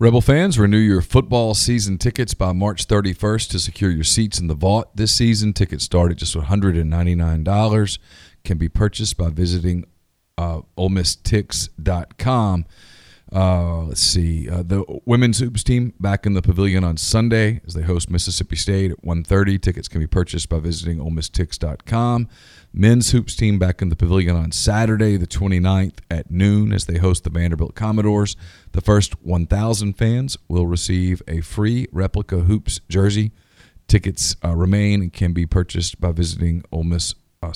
[0.00, 4.48] Rebel fans, renew your football season tickets by March 31st to secure your seats in
[4.48, 5.52] the vault this season.
[5.52, 7.98] Tickets start at just $199.
[8.44, 9.86] Can be purchased by visiting
[10.38, 12.66] uh, OleMissTix.com.
[13.34, 14.48] Uh, let's see.
[14.48, 18.54] Uh, the women's hoops team back in the pavilion on Sunday as they host Mississippi
[18.54, 19.60] State at 1.30.
[19.60, 22.28] Tickets can be purchased by visiting OleMissTix.com.
[22.72, 26.98] Men's hoops team back in the pavilion on Saturday, the 29th at noon as they
[26.98, 28.36] host the Vanderbilt Commodores.
[28.72, 33.32] The first 1,000 fans will receive a free replica hoops jersey.
[33.88, 36.84] Tickets uh, remain and can be purchased by visiting Ole
[37.42, 37.50] uh,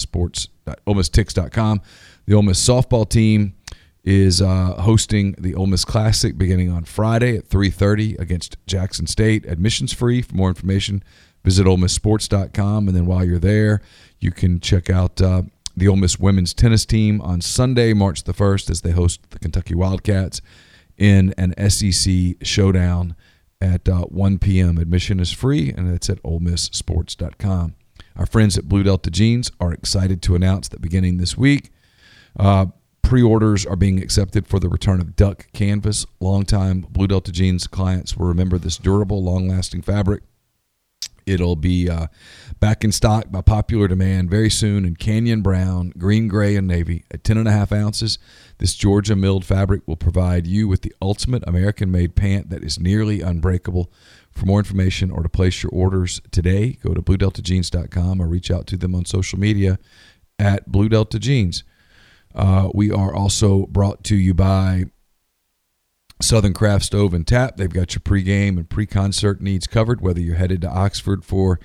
[0.87, 1.81] OleMissTix.com.
[2.31, 3.55] The Ole Miss softball team
[4.05, 9.45] is uh, hosting the Ole Miss Classic beginning on Friday at 3:30 against Jackson State.
[9.47, 10.23] Admissions free.
[10.23, 11.03] For more information,
[11.43, 12.87] visit OleMissSports.com.
[12.87, 13.83] And then while you're there,
[14.21, 15.43] you can check out uh,
[15.77, 19.41] the Ole Miss women's tennis team on Sunday, March the 1st, as they host the
[19.41, 20.41] Kentucky Wildcats
[20.97, 23.17] in an SEC showdown
[23.61, 24.79] at uh, 1 p.m.
[24.79, 27.75] Admission is free, and it's at OleMissSports.com.
[28.15, 31.73] Our friends at Blue Delta Jeans are excited to announce that beginning this week,
[32.39, 32.67] uh,
[33.03, 36.07] pre-orders are being accepted for the return of duck canvas.
[36.21, 40.23] Longtime Blue Delta Jeans clients will remember this durable, long-lasting fabric.
[41.27, 42.07] It'll be uh,
[42.59, 47.05] back in stock by popular demand very soon in canyon brown, green, gray, and navy
[47.11, 48.19] at 10 and a half ounces.
[48.59, 52.79] This Georgia milled fabric will provide you with the ultimate American made pant that is
[52.79, 53.93] nearly unbreakable.
[54.31, 58.67] For more information or to place your orders today, go to bluedeltajeans.com or reach out
[58.69, 59.79] to them on social media
[60.39, 61.65] at Blue Delta Jeans.
[62.35, 64.85] Uh, we are also brought to you by
[66.23, 67.57] Southern Craft Stove and Tap.
[67.57, 71.59] They've got your pregame and pre-concert needs covered, whether you're headed to Oxford for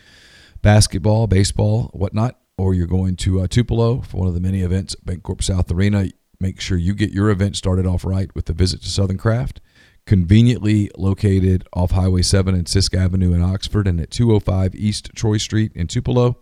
[0.61, 4.95] basketball, baseball, whatnot, or you're going to uh, Tupelo for one of the many events
[4.95, 6.07] at Bancorp South Arena.
[6.39, 9.61] Make sure you get your event started off right with a visit to Southern Craft.
[10.05, 15.37] Conveniently located off Highway 7 and Sisk Avenue in Oxford and at 205 East Troy
[15.37, 16.37] Street in Tupelo.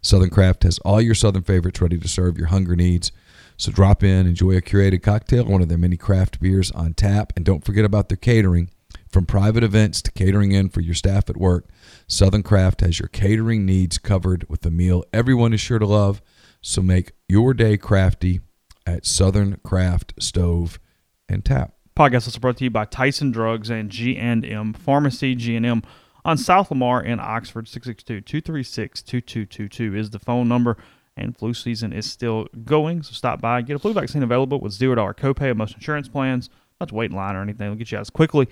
[0.00, 3.12] Southern Craft has all your Southern favorites ready to serve your hunger needs.
[3.60, 7.34] So drop in, enjoy a curated cocktail, one of their many craft beers on tap,
[7.36, 8.70] and don't forget about their catering.
[9.10, 11.68] From private events to catering in for your staff at work,
[12.06, 16.22] Southern Craft has your catering needs covered with a meal everyone is sure to love.
[16.62, 18.40] So make your day crafty
[18.86, 20.80] at Southern Craft Stove
[21.28, 21.74] and Tap.
[21.94, 25.34] Podcast also brought to you by Tyson Drugs and G&M Pharmacy.
[25.34, 25.82] G&M
[26.24, 27.66] on South Lamar in Oxford.
[27.66, 30.78] 662-236-2222 is the phone number.
[31.20, 33.60] And flu season is still going, so stop by.
[33.62, 36.48] Get a flu vaccine available with $0 copay on most insurance plans.
[36.80, 37.68] Not to wait in line or anything.
[37.68, 38.48] They'll get you out as quickly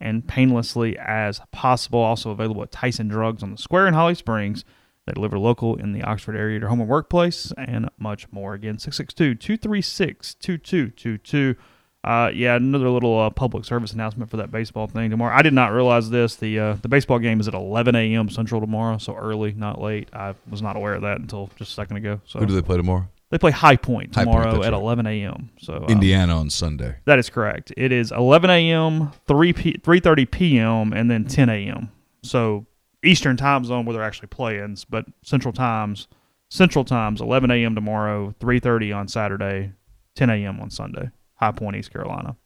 [0.00, 2.00] and painlessly as possible.
[2.00, 4.64] Also available at Tyson Drugs on the Square in Holly Springs.
[5.04, 8.54] They deliver local in the Oxford area to home and workplace and much more.
[8.54, 11.56] Again, 662-236-2222.
[12.04, 15.34] Uh, yeah, another little uh, public service announcement for that baseball thing tomorrow.
[15.34, 16.36] I did not realize this.
[16.36, 18.28] The uh, the baseball game is at 11 a.m.
[18.30, 20.08] Central tomorrow, so early, not late.
[20.12, 22.20] I was not aware of that until just a second ago.
[22.24, 23.08] So Who do they play tomorrow?
[23.30, 24.80] they play High Point High Point, tomorrow at right.
[24.80, 25.50] 11 a.m.
[25.60, 26.96] So um, Indiana on Sunday.
[27.04, 27.72] that is correct.
[27.76, 31.90] It is 11 a.m., 3 p- 3:30 p.m., and then 10 a.m.
[32.22, 32.66] So
[33.04, 36.08] Eastern time zone where they're actually playing, but Central times,
[36.48, 37.74] Central times, 11 a.m.
[37.74, 39.72] tomorrow, 3:30 on Saturday,
[40.14, 40.60] 10 a.m.
[40.60, 41.10] on Sunday.
[41.38, 42.36] High Point, East Carolina,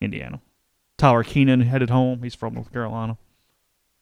[0.00, 0.40] Indiana.
[0.98, 2.22] Tyler Keenan headed home.
[2.22, 3.16] He's from North Carolina.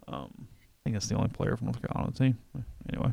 [0.08, 2.38] Um, I think that's the only player from North Carolina on the team.
[2.92, 3.12] Anyway,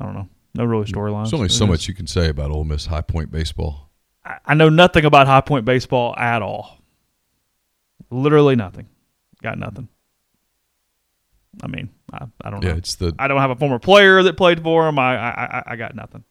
[0.00, 0.28] I don't know.
[0.54, 1.24] No really storylines.
[1.24, 3.90] There's only so much you can say about Ole Miss High Point baseball.
[4.24, 6.78] I- I know nothing about High Point baseball at all.
[8.10, 8.88] Literally nothing.
[9.42, 9.88] Got nothing.
[11.62, 12.68] I mean, I, I don't know.
[12.70, 14.98] Yeah, it's the I don't have a former player that played for him.
[14.98, 16.24] I I, I, I got nothing.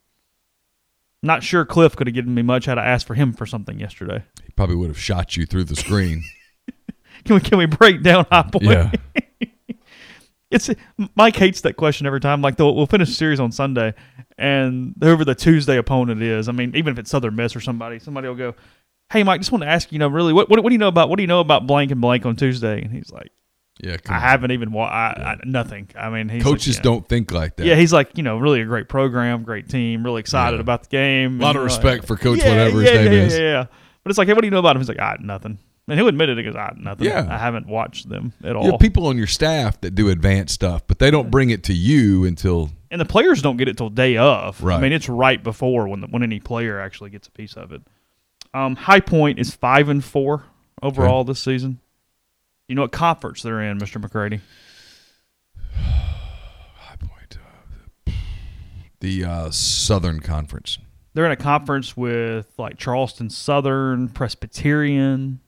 [1.22, 3.80] Not sure Cliff could have given me much had I asked for him for something
[3.80, 4.24] yesterday.
[4.45, 6.24] he probably would have shot you through the screen.
[7.26, 8.63] Can we can we break down High Point?
[8.65, 8.91] yeah,
[10.51, 10.70] It's
[11.15, 12.41] Mike hates that question every time.
[12.41, 13.93] Like we'll finish the series on Sunday,
[14.38, 17.99] and whoever the Tuesday opponent is, I mean, even if it's Southern Miss or somebody,
[17.99, 18.55] somebody will go,
[19.11, 20.80] "Hey, Mike, just want to ask you, you know, really, what, what what do you
[20.80, 23.32] know about what do you know about blank and blank on Tuesday?" And he's like,
[23.80, 23.97] yeah.
[24.07, 24.21] "I on.
[24.21, 25.89] haven't even wa- I, I, nothing.
[25.97, 27.65] I mean, he's Coaches like, know, don't think like that.
[27.65, 30.61] Yeah, he's like, you know, really a great program, great team, really excited Yeah.
[30.61, 31.39] about the game.
[31.39, 33.34] a lot of respect for Coach yeah, whatever his yeah, name yeah, is.
[33.34, 33.65] Yeah, yeah,
[34.03, 34.82] But it's like, hey, what do you know about him?
[34.82, 35.59] He's like, ah, nothing.
[35.88, 36.38] And he'll admit it.
[36.38, 37.07] He goes, ah, nothing.
[37.07, 37.27] Yeah.
[37.30, 38.63] I haven't watched them at all.
[38.63, 41.63] You have people on your staff that do advanced stuff, but they don't bring it
[41.63, 44.63] to you until and the players don't get it till day of.
[44.63, 47.71] I mean, it's right before when the, when any player actually gets a piece of
[47.71, 47.82] it.
[48.53, 50.43] Um, High Point is five and four
[50.82, 51.80] overall this season.
[52.70, 54.41] You know what conference they're in, Mister McCready?
[55.76, 57.38] High Point,
[58.07, 58.11] uh,
[58.99, 60.78] the uh, Southern Conference.
[61.15, 65.39] They're in a conference with like Charleston Southern, Presbyterian,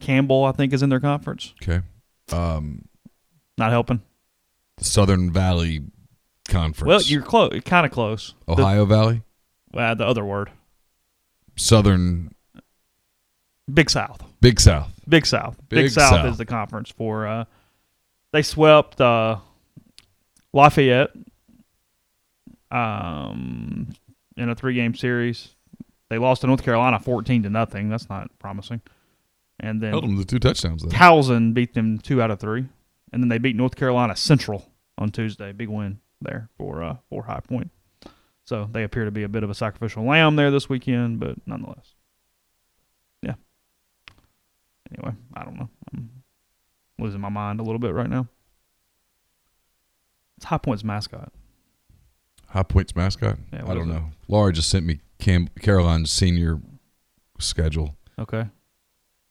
[0.00, 0.46] Campbell.
[0.46, 1.52] I think is in their conference.
[1.62, 1.82] Okay,
[2.32, 2.86] um,
[3.58, 4.00] Not helping.
[4.78, 5.82] Southern Valley
[6.48, 6.88] Conference.
[6.88, 7.60] Well, you're close.
[7.66, 8.34] Kind of close.
[8.46, 9.20] The- Ohio Valley,
[9.74, 10.50] uh, the other word,
[11.56, 12.32] Southern
[13.70, 14.22] Big South.
[14.46, 14.88] Big South.
[15.08, 15.56] Big South.
[15.68, 16.26] Big, Big South, South.
[16.26, 17.26] is the conference for.
[17.26, 17.44] Uh,
[18.32, 19.38] they swept uh,
[20.52, 21.10] Lafayette
[22.70, 23.88] um,
[24.36, 25.48] in a three-game series.
[26.10, 27.88] They lost to North Carolina fourteen to nothing.
[27.88, 28.82] That's not promising.
[29.58, 30.84] And then Held them to two touchdowns.
[30.84, 30.90] Though.
[30.90, 32.66] Towson beat them two out of three,
[33.12, 35.50] and then they beat North Carolina Central on Tuesday.
[35.50, 37.72] Big win there for uh, for High Point.
[38.44, 41.34] So they appear to be a bit of a sacrificial lamb there this weekend, but
[41.46, 41.95] nonetheless.
[44.92, 45.68] Anyway, I don't know.
[45.92, 46.10] I'm
[46.98, 48.28] losing my mind a little bit right now.
[50.36, 51.32] It's High Point's mascot.
[52.48, 53.38] High Point's mascot.
[53.52, 54.10] Yeah, I don't know.
[54.28, 56.60] Laura just sent me Cam- Caroline's senior
[57.40, 57.96] schedule.
[58.18, 58.46] Okay.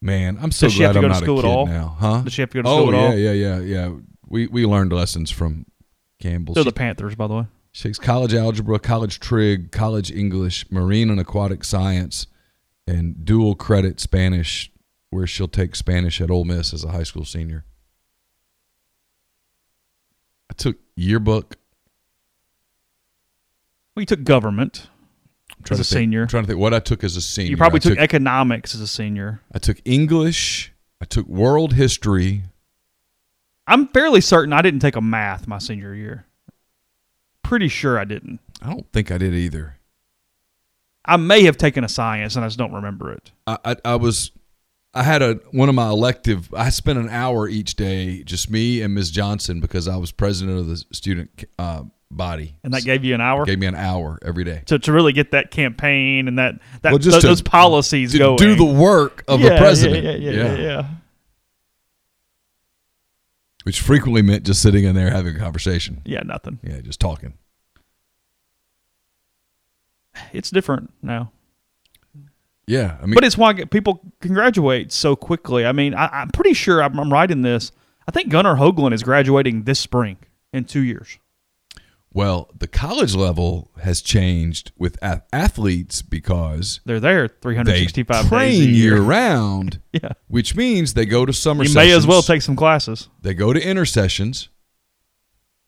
[0.02, 1.66] Man, I'm so Does glad I'm not a at kid all?
[1.66, 2.22] now, huh?
[2.22, 3.36] Does she have to go to oh school at oh, yeah, all?
[3.36, 3.94] yeah, yeah, yeah.
[4.28, 5.66] We we learned lessons from
[6.20, 6.54] Campbell.
[6.54, 7.46] They're She, the Panthers, by the way.
[7.72, 12.28] she takes college algebra, college trig, college English, marine and aquatic science,
[12.86, 14.72] and dual credit Spanish,
[15.16, 17.64] where she'll take Spanish at Ole Miss as a high school senior.
[20.50, 21.56] I took yearbook.
[23.96, 24.88] Well, you took government.
[25.72, 26.24] As a think- senior.
[26.24, 27.52] I'm trying to think what I took as a senior.
[27.52, 29.42] You probably I took, economics as a senior.
[29.54, 30.74] I took English.
[31.02, 32.44] I took world history.
[33.68, 36.26] I'm fairly certain I didn't take a math my senior year.
[37.42, 38.40] Pretty sure I didn't.
[38.62, 39.78] I don't think I did either.
[41.06, 43.32] I may have taken a science and I just don't remember it.
[43.48, 44.32] I, I, I was
[44.98, 48.82] I had a one of my elective I spent an hour each day just me
[48.82, 49.12] and Ms.
[49.12, 53.20] Johnson because I was president of the student uh, body And that gave you an
[53.20, 56.56] hour gave me an hour every day to, to really get that campaign and that,
[56.82, 58.38] that Well, just th- to- those policies to going.
[58.38, 60.88] do the work of Yeah, the president Yeah, yeah, yeah, yeah, yeah.
[63.64, 66.60] which frequently meant just sitting in there having a conversation Yeah, nothing.
[66.64, 67.34] yeah just talking
[70.32, 71.32] It's different now.
[72.68, 75.66] Yeah I mean But it's why people can graduate so quickly.
[75.66, 77.72] I mean, I, I'm pretty sure I'm, I'm right in this.
[78.08, 80.18] I think Gunnar Hoglund is graduating this spring
[80.54, 81.18] in two years.
[82.14, 88.50] well the college level has changed with ath- athletes because They're there they 365 train
[88.52, 88.94] days a year.
[88.96, 90.10] year round Yeah.
[90.28, 93.10] which means they go to summer You may as well take some classes.
[93.22, 94.50] They go to intersessions.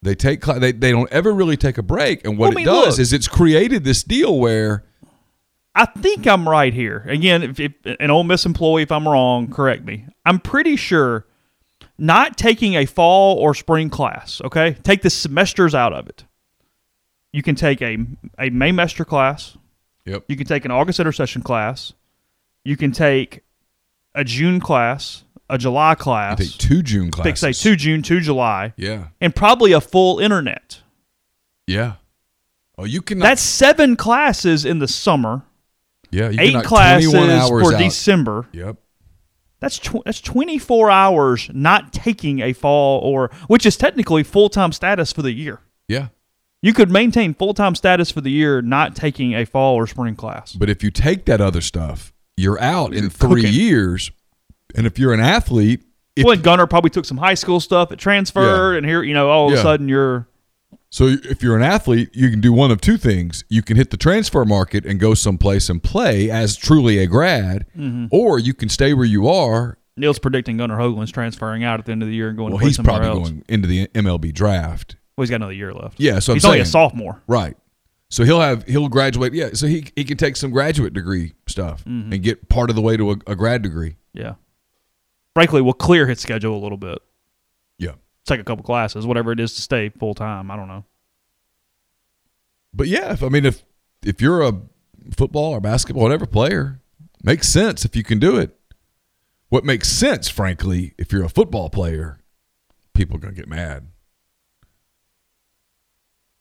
[0.03, 2.67] They take they they don't ever really take a break, and what Well, I mean,
[2.67, 2.99] it does look.
[3.01, 4.85] is it's created this deal where
[5.77, 7.05] I think I'm right here.
[7.07, 10.05] Again, if, if an Ole Miss employee, if I'm wrong, correct me.
[10.25, 11.25] I'm pretty sure
[11.99, 14.41] not taking a fall or spring class.
[14.43, 16.25] Okay, take the semesters out of it.
[17.31, 17.93] You can take a
[18.39, 19.55] a Maymester class.
[20.05, 21.93] yep You can take an August intersession class.
[22.63, 23.43] You can take
[24.15, 26.37] a June class, a July you class.
[26.39, 30.17] take two June pick Take, say two June, two July, Yeah, and probably a full
[30.19, 30.81] internet.
[31.67, 31.93] yeah.
[32.79, 33.17] Oh, you can.
[33.19, 35.41] That's seven classes in the summer.
[36.11, 36.31] Yeah.
[36.37, 37.79] Eight classes 21 hours for out.
[37.79, 38.45] December.
[38.53, 38.77] Yep.
[39.59, 45.11] That's tw- that's 24 hours not taking a fall or which is technically full-time status
[45.11, 45.61] for the year.
[45.87, 46.07] Yeah,
[46.61, 50.53] You could maintain full-time status for the year not taking a fall or spring class.
[50.53, 53.53] but if you take that other stuff, you're out in You're three cooking.
[53.59, 54.11] years.
[54.75, 55.81] And if you're an athlete,
[56.15, 58.77] if well, and Gunnar probably took some high school stuff that transferred, Yeah.
[58.77, 59.59] and here, you know, all of Yeah.
[59.59, 60.27] a sudden you're
[60.89, 63.43] So if you're an athlete, you can do one of two things.
[63.49, 67.65] You can hit the transfer market and go someplace and play as truly a grad,
[68.11, 69.77] or you can stay where you are.
[69.97, 72.59] Neal's predicting Gunnar Hoglund's transferring out at the end of the year and going Well,
[72.63, 73.29] he's probably else.
[73.31, 74.95] going into the MLB draft.
[75.17, 75.99] Well, he's got another year left.
[75.99, 77.21] Yeah, so I'm he's only a sophomore.
[77.27, 77.57] Right.
[78.09, 79.33] So he'll have he'll graduate.
[79.33, 82.13] Yeah, so he he can take some graduate degree stuff Mm-hmm.
[82.13, 83.97] and get part of the way to a, a grad degree.
[84.13, 84.35] Yeah.
[85.33, 86.99] Frankly, we'll clear his schedule a little bit.
[88.27, 90.51] Take a couple classes, whatever it is to stay full time.
[90.51, 90.83] I don't know.
[92.73, 93.63] But yeah, if I mean if
[94.03, 94.61] if you're a
[95.15, 96.81] football or basketball whatever player,
[97.23, 98.53] makes sense if you can do it.
[99.49, 102.19] What makes sense, frankly, if you're a football player,
[102.93, 103.87] people are gonna get mad.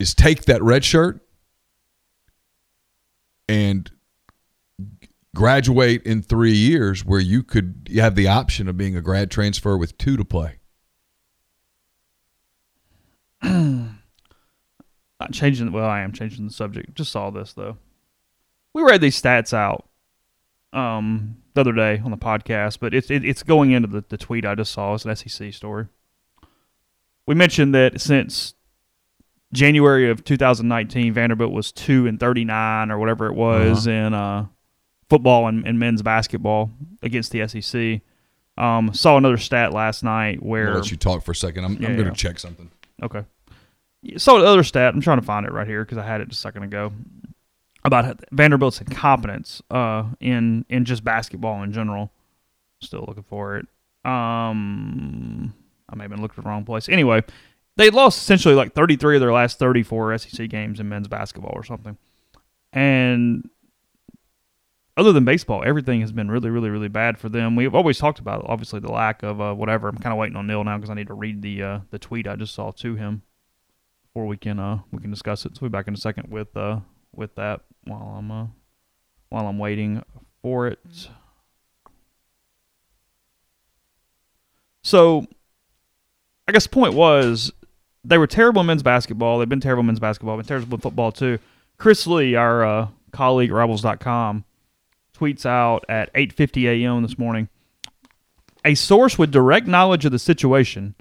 [0.00, 1.20] Is take that red shirt
[3.48, 3.88] and
[5.36, 9.30] graduate in three years where you could you have the option of being a grad
[9.30, 10.58] transfer with two to play.
[13.42, 15.72] Not changing.
[15.72, 16.94] Well, I am changing the subject.
[16.94, 17.78] Just saw this though.
[18.74, 19.88] We read these stats out
[20.72, 24.18] um, the other day on the podcast, but it's it, it's going into the, the
[24.18, 24.94] tweet I just saw.
[24.94, 25.86] It's an SEC story.
[27.26, 28.54] We mentioned that since
[29.52, 34.46] January of 2019, Vanderbilt was two and 39 or whatever it was in uh,
[35.08, 36.70] football and, and men's basketball
[37.02, 38.00] against the SEC.
[38.58, 41.64] Um, saw another stat last night I'll where let you talk for a second.
[41.64, 42.12] I'm, Yeah, I'm going yeah.
[42.12, 42.70] to check something.
[43.02, 43.24] Okay.
[44.16, 46.28] So the other stat, I'm trying to find it right here because I had it
[46.28, 46.92] just a second ago
[47.84, 52.12] about Vanderbilt's incompetence uh, in in just basketball in general.
[52.80, 53.66] Still looking for it.
[54.04, 55.54] Um,
[55.88, 56.88] I may have been looking at the wrong place.
[56.88, 57.22] Anyway,
[57.76, 61.64] they lost essentially like 33 of their last 34 SEC games in men's basketball or
[61.64, 61.96] something.
[62.72, 63.48] And
[64.96, 67.54] other than baseball, everything has been really, really, really bad for them.
[67.56, 69.88] We've always talked about obviously the lack of uh, whatever.
[69.88, 71.98] I'm kind of waiting on Neil now because I need to read the uh, the
[71.98, 73.22] tweet I just saw to him
[74.02, 75.54] before we can uh, we can discuss it.
[75.54, 76.80] So we'll be back in a second with uh,
[77.14, 78.46] with that while I'm uh,
[79.28, 80.02] while I'm waiting
[80.42, 81.08] for it.
[84.82, 85.26] So,
[86.46, 87.52] I guess the point was
[88.04, 89.40] they were terrible in men's basketball.
[89.40, 90.36] They've been terrible in men's basketball.
[90.36, 91.40] Been terrible in football too.
[91.76, 94.44] Chris Lee, our uh, colleague Rebels.com,
[95.16, 97.02] tweets out at 8:50 a.m.
[97.02, 97.48] this morning.
[98.64, 100.94] A source with direct knowledge of the situation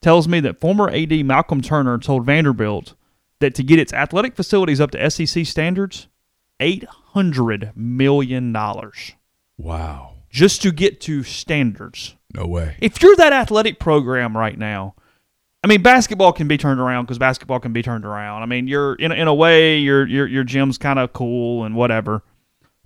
[0.00, 2.94] tells me that former AD Malcolm Turner told Vanderbilt
[3.38, 6.08] that to get its athletic facilities up to SEC standards,
[6.60, 9.12] eight hundred million dollars
[9.58, 10.14] Wow.
[10.30, 12.16] just to get to standards.
[12.34, 12.76] No way.
[12.80, 14.94] If you're that athletic program right now,
[15.62, 18.42] I mean, basketball can be turned around because basketball can be turned around.
[18.42, 21.62] I mean, you're in a- in a way, your your your gym's kind of cool
[21.64, 22.24] and whatever.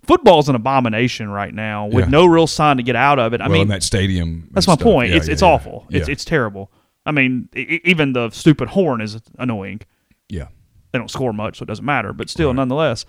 [0.07, 2.11] Football's an abomination right now with Yeah.
[2.11, 3.41] no real sign to get out of it.
[3.41, 4.49] I well, mean, that stadium.
[4.53, 4.83] that's my stuff.
[4.85, 5.11] point.
[5.11, 5.87] Yeah, it's yeah, it's awful.
[5.91, 6.71] It's it's terrible.
[7.05, 9.81] I mean, e- even the stupid horn is annoying.
[10.29, 10.49] yeah.
[10.93, 12.13] They don't score much, so it doesn't matter.
[12.15, 12.57] But still, Right.
[12.57, 13.05] nonetheless,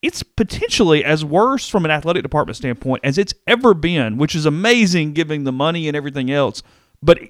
[0.00, 4.44] it's potentially as worse from an athletic department standpoint as it's ever been, which is
[4.46, 6.62] amazing, giving the money and everything else.
[7.02, 7.20] But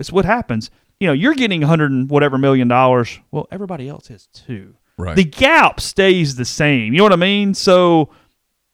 [0.00, 0.70] it's what happens.
[0.98, 3.20] You know, you're getting a hundred and whatever million dollars.
[3.30, 4.74] Well, everybody else is too.
[4.98, 5.16] Right.
[5.16, 6.92] The gap stays the same.
[6.92, 7.52] You know what I mean?
[7.54, 8.10] So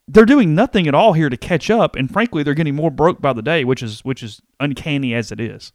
[0.07, 3.21] they're doing nothing at all here to catch up, and frankly, they're getting more broke
[3.21, 5.73] by the day, which is which is uncanny as it is.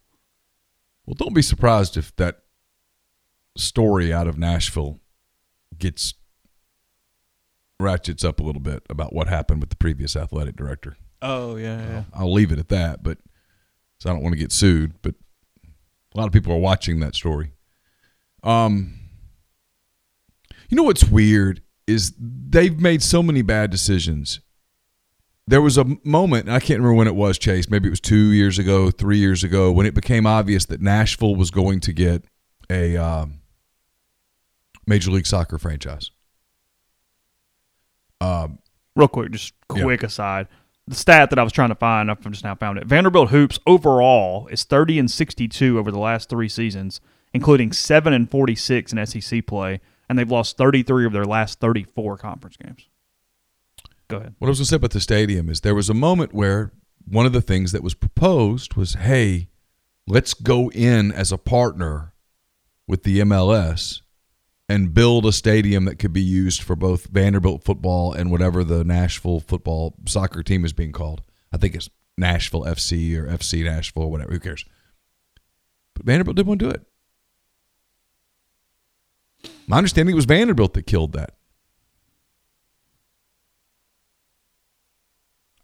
[1.06, 2.40] Well, don't be surprised if that
[3.58, 5.00] story out of Nashville
[5.78, 6.14] gets
[7.80, 10.98] ratchets up a little bit about what happened with the previous athletic director.
[11.22, 12.04] Oh yeah, yeah.
[12.14, 13.18] I'll leave it at that, but
[14.00, 14.94] so I don't want to get sued.
[15.02, 15.16] But
[16.14, 17.52] a lot of people are watching that story.
[18.44, 19.00] Um,
[20.70, 24.40] you know what's weird is they've made so many bad decisions.
[25.50, 27.70] There was a moment, and I can't remember when it was, Chase.
[27.70, 31.36] Maybe it was two years ago, three years ago, when it became obvious that Nashville
[31.36, 32.26] was going to get
[32.70, 33.40] a um,
[34.86, 36.12] Major League Soccer franchise.
[38.20, 38.60] Um,
[38.96, 39.84] Real quick, just Yeah.
[39.84, 40.48] quick aside.
[40.88, 42.86] The stat that I was trying to find, I've just now found it.
[42.88, 47.00] Vanderbilt hoops overall is 30 and 62 over the last three seasons,
[47.34, 52.18] including 7 and 46 in SEC play, and they've lost 33 of their last 34
[52.18, 52.88] conference games.
[54.08, 54.36] Go ahead.
[54.40, 56.72] What I was going to say about the stadium is there was a moment where
[57.06, 59.50] one of the things that was proposed was, hey,
[60.08, 62.14] let's go in as a partner
[62.88, 64.02] with the MLS
[64.70, 68.84] and build a stadium that could be used for both Vanderbilt football and whatever the
[68.84, 71.22] Nashville football soccer team is being called.
[71.52, 74.32] I think it's Nashville FC or FC Nashville whatever.
[74.32, 74.66] Who cares?
[75.94, 76.87] But Vanderbilt didn't want to do it.
[79.68, 81.34] My understanding it was Vanderbilt that killed that.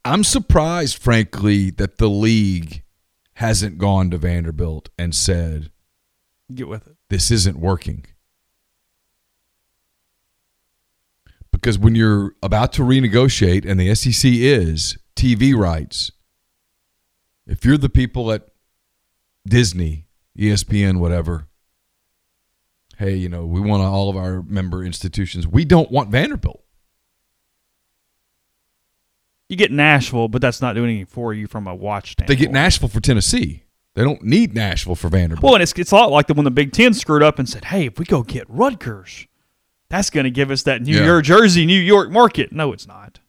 [0.06, 2.84] I'm surprised, frankly, that the league
[3.36, 5.72] hasn't gone to Vanderbilt and said,
[6.54, 6.98] Get with it.
[7.10, 8.06] this isn't working.
[11.52, 16.12] Because when you're about to renegotiate, and the SEC is TV rights,
[17.48, 18.50] if you're the people at
[19.48, 21.48] Disney, ESPN, whatever,
[23.04, 25.46] hey, you know, we want all of our member institutions.
[25.46, 26.64] We don't want Vanderbilt.
[29.50, 32.52] You get Nashville, but that's not doing anything for you from a watch They get
[32.52, 33.64] Nashville for Tennessee.
[33.94, 35.44] They don't need Nashville for Vanderbilt.
[35.44, 37.48] Well, and it's, it's a lot like the when the Big Ten screwed up and
[37.48, 39.28] said, "Hey, if we go get Rutgers,
[39.90, 41.06] that's going to give us that New Yeah.
[41.06, 43.20] York, Jersey, New York market." No, it's not.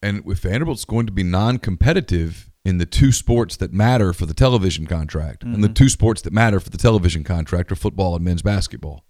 [0.00, 4.34] And if Vanderbilt's going to be non-competitive in the two sports that matter for the
[4.34, 5.74] television contract, and the mm-hmm.
[5.74, 9.04] two sports that matter for the television contract are football and men's basketball.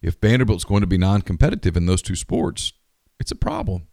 [0.00, 2.72] If Vanderbilt's going to be non-competitive in those two sports,
[3.18, 3.88] it's a problem.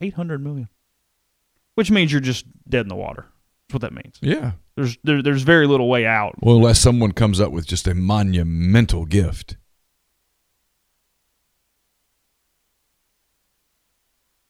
[0.00, 0.68] Eight hundred million,
[1.74, 3.26] which means you're just dead in the water.
[3.68, 4.18] That's what that means.
[4.20, 4.52] Yeah.
[4.76, 6.36] There's there, there's very little way out.
[6.40, 9.56] Well, unless someone comes up with just a monumental gift.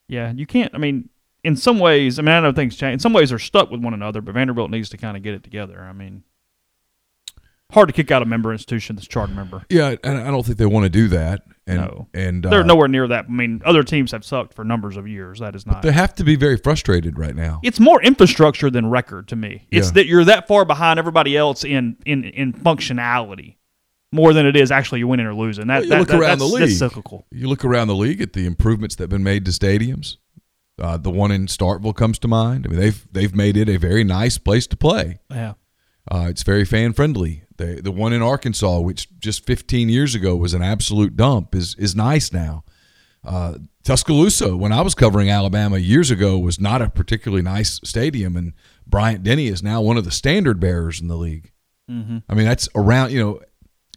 [0.07, 0.73] Yeah, you can't.
[0.73, 1.09] I mean,
[1.43, 2.93] in some ways, I mean, I know things change.
[2.93, 5.33] In some ways, they're stuck with one another, but Vanderbilt needs to kind of get
[5.33, 5.79] it together.
[5.81, 6.23] I mean,
[7.71, 9.63] hard to kick out a member institution that's charter member.
[9.69, 11.43] Yeah, and I don't think they want to do that.
[11.67, 12.07] And, No.
[12.15, 13.25] and uh, They're nowhere near that.
[13.29, 15.39] I mean, other teams have sucked for numbers of years.
[15.39, 15.83] That is not.
[15.83, 17.59] They have to be very frustrated right now.
[17.63, 19.67] It's more infrastructure than record to me.
[19.71, 19.93] It's Yeah.
[19.93, 23.57] that you're that far behind everybody else in in in functionality,
[24.11, 25.67] more than it is actually winning or losing.
[25.67, 26.61] That, Well, you that- look that- around the league.
[26.61, 27.27] That's cyclical.
[27.31, 30.17] You look around the league at the improvements that have been made to stadiums.
[30.79, 32.65] Uh, the one in Starkville comes to mind.
[32.65, 35.19] I mean, they've they've made it a very nice place to play.
[35.29, 35.53] Yeah.
[36.09, 37.43] Uh, it's very fan friendly.
[37.57, 41.75] The the one in Arkansas, which just 15 years ago was an absolute dump, is
[41.75, 42.63] is nice now.
[43.23, 48.35] Uh, Tuscaloosa, when I was covering Alabama years ago, was not a particularly nice stadium,
[48.35, 48.53] and
[48.87, 51.51] Bryant Denny is now one of the standard bearers in the league.
[52.29, 53.11] I mean, that's around.
[53.11, 53.33] You know,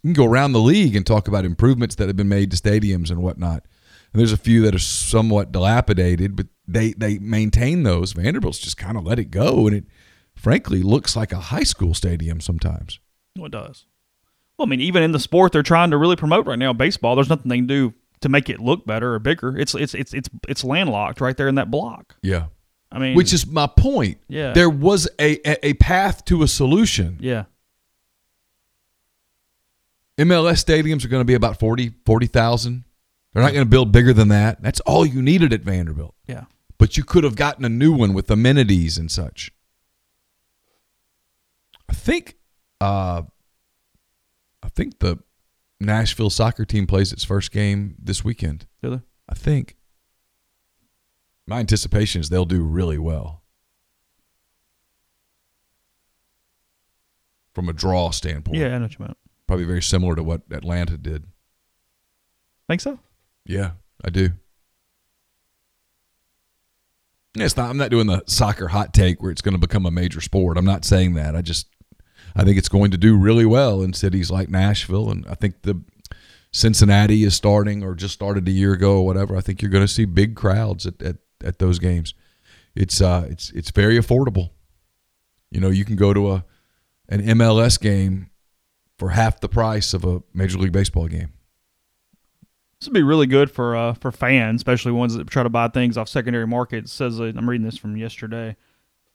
[0.01, 2.57] you can go around the league and talk about improvements that have been made to
[2.57, 3.65] stadiums and whatnot.
[4.11, 8.13] And there's a few that are somewhat dilapidated, but they they maintain those.
[8.13, 9.83] Vanderbilt's just kind of let it go, and it
[10.35, 12.99] frankly looks like a high school stadium sometimes.
[13.35, 13.85] Well, it does.
[14.57, 17.15] Well, I mean, even in the sport they're trying to really promote right now, baseball.
[17.15, 19.57] There's nothing they can do to make it look better or bigger.
[19.57, 22.15] It's it's it's it's it's landlocked right there in that block.
[22.21, 22.45] Yeah,
[22.91, 24.19] I mean, which is my point.
[24.29, 24.53] Yeah.
[24.53, 27.17] there was a a, a path to a solution.
[27.19, 27.45] yeah,
[30.17, 32.83] MLS stadiums are going to be about 40 40,000.
[33.33, 34.61] They're not going to build bigger than that.
[34.61, 36.13] That's all you needed at Vanderbilt.
[36.27, 36.43] yeah.
[36.77, 39.51] But you could have gotten a new one with amenities and such.
[41.89, 42.35] I think
[42.81, 43.23] uh
[44.61, 45.17] I think the
[45.79, 48.65] Nashville soccer team plays its first game this weekend.
[48.81, 49.01] Do they?
[49.29, 49.75] I think.
[51.45, 53.43] My anticipation is they'll do really well.
[57.53, 58.57] From a draw standpoint.
[58.57, 59.17] Yeah, I know what you meant.
[59.45, 61.25] Probably very similar to what Atlanta did.
[62.67, 62.97] Think so?
[63.45, 63.71] Yeah,
[64.03, 64.29] I do.
[67.35, 67.69] It's not.
[67.69, 70.57] I'm not doing the soccer hot take where it's going to become a major sport.
[70.57, 71.35] I'm not saying that.
[71.35, 71.67] I just,
[72.35, 75.63] I think it's going to do really well in cities like Nashville, and I think
[75.63, 75.81] the
[76.51, 79.35] Cincinnati is starting or just started a year ago or whatever.
[79.35, 82.13] I think you're going to see big crowds at, at, at those games.
[82.75, 84.51] It's uh, it's it's very affordable.
[85.49, 86.45] You know, you can go to a
[87.09, 88.29] an MLS game
[88.97, 91.33] for half the price of a Major League Baseball game.
[92.83, 95.69] This would be really good for uh, for fans, especially ones that try to buy
[95.69, 96.91] things off secondary markets.
[96.91, 98.57] It says uh, I'm reading this from yesterday.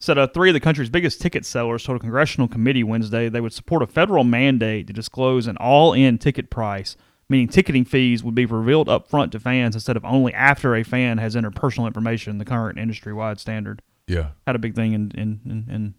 [0.01, 3.43] Said uh, three of the country's biggest ticket sellers told a congressional committee Wednesday they
[3.43, 6.97] would support a federal mandate to disclose an all-in ticket price,
[7.29, 10.83] meaning ticketing fees would be revealed up front to fans instead of only after a
[10.83, 13.83] fan has entered personal information, the current industry-wide standard.
[14.07, 15.95] Yeah, Had a big thing in in, in, in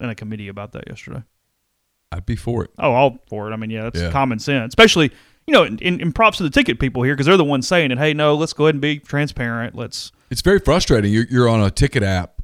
[0.00, 1.24] in a committee about that yesterday.
[2.10, 2.70] I'd be for it.
[2.78, 3.52] Oh, all for it.
[3.52, 4.10] I mean, yeah, that's Yeah.
[4.10, 4.70] common sense.
[4.70, 5.10] Especially,
[5.46, 7.90] you know, in, in props to the ticket people here because they're the ones saying
[7.90, 7.98] it.
[7.98, 9.74] Hey, no, let's go ahead and be transparent.
[9.74, 10.12] Let's.
[10.30, 11.12] It's very frustrating.
[11.12, 12.42] You're, you're on a ticket app,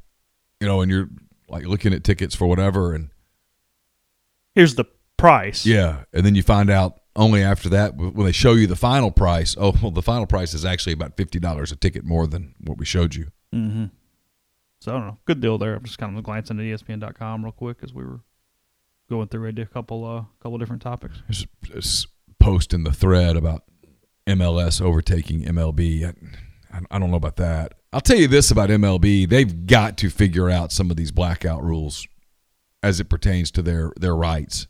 [0.59, 1.09] you know, and you're
[1.47, 3.09] like looking at tickets for whatever, and
[4.55, 4.85] Here's the
[5.17, 5.65] price.
[5.65, 9.11] yeah, and then you find out only after that when they show you the final
[9.11, 9.55] price.
[9.59, 12.77] Oh, well, the final price is actually about fifty dollars a ticket more than what
[12.77, 13.27] we showed you.
[13.53, 13.85] Mm-hmm.
[14.81, 15.17] So I don't know.
[15.25, 15.75] Good deal there.
[15.75, 18.21] I'm just kind of glancing at ESPN.com real quick as we were
[19.09, 21.21] going through a couple uh couple different topics.
[21.27, 22.07] There's this
[22.39, 23.63] post in the thread about
[24.27, 26.05] MLS overtaking MLB.
[26.71, 27.73] I, I don't know about that.
[27.91, 31.63] I'll tell you this about MLB: they've got to figure out some of these blackout
[31.63, 32.07] rules
[32.83, 34.67] as it pertains to their their rights.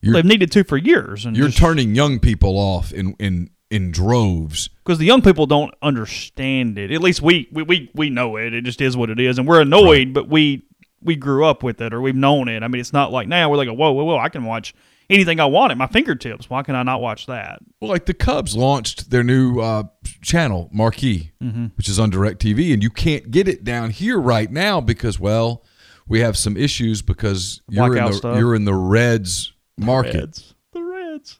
[0.00, 3.90] You're They've needed to for years, and you're turning young people off in in in
[3.90, 4.68] droves.
[4.84, 6.92] because the young people don't understand it.
[6.92, 8.52] At least we, we we we know it.
[8.52, 10.64] It just is what it is, and we're annoyed, but we
[11.02, 12.62] we grew up with it or we've known it.
[12.62, 14.18] I mean, it's not like now we're like, whoa, whoa, whoa!
[14.18, 14.74] I can watch
[15.10, 16.48] anything I want at my fingertips.
[16.50, 17.60] Why can I not watch that?
[17.80, 19.84] Well, like the Cubs launched their new uh,
[20.22, 21.66] channel, Marquee, Mm-hmm.
[21.76, 25.64] which is on DirecTV, and you can't get it down here right now because, well,
[26.08, 28.38] we have some issues because you're in the stuff.
[28.38, 30.54] you're in the Reds market, The Reds.
[30.72, 31.38] The Reds.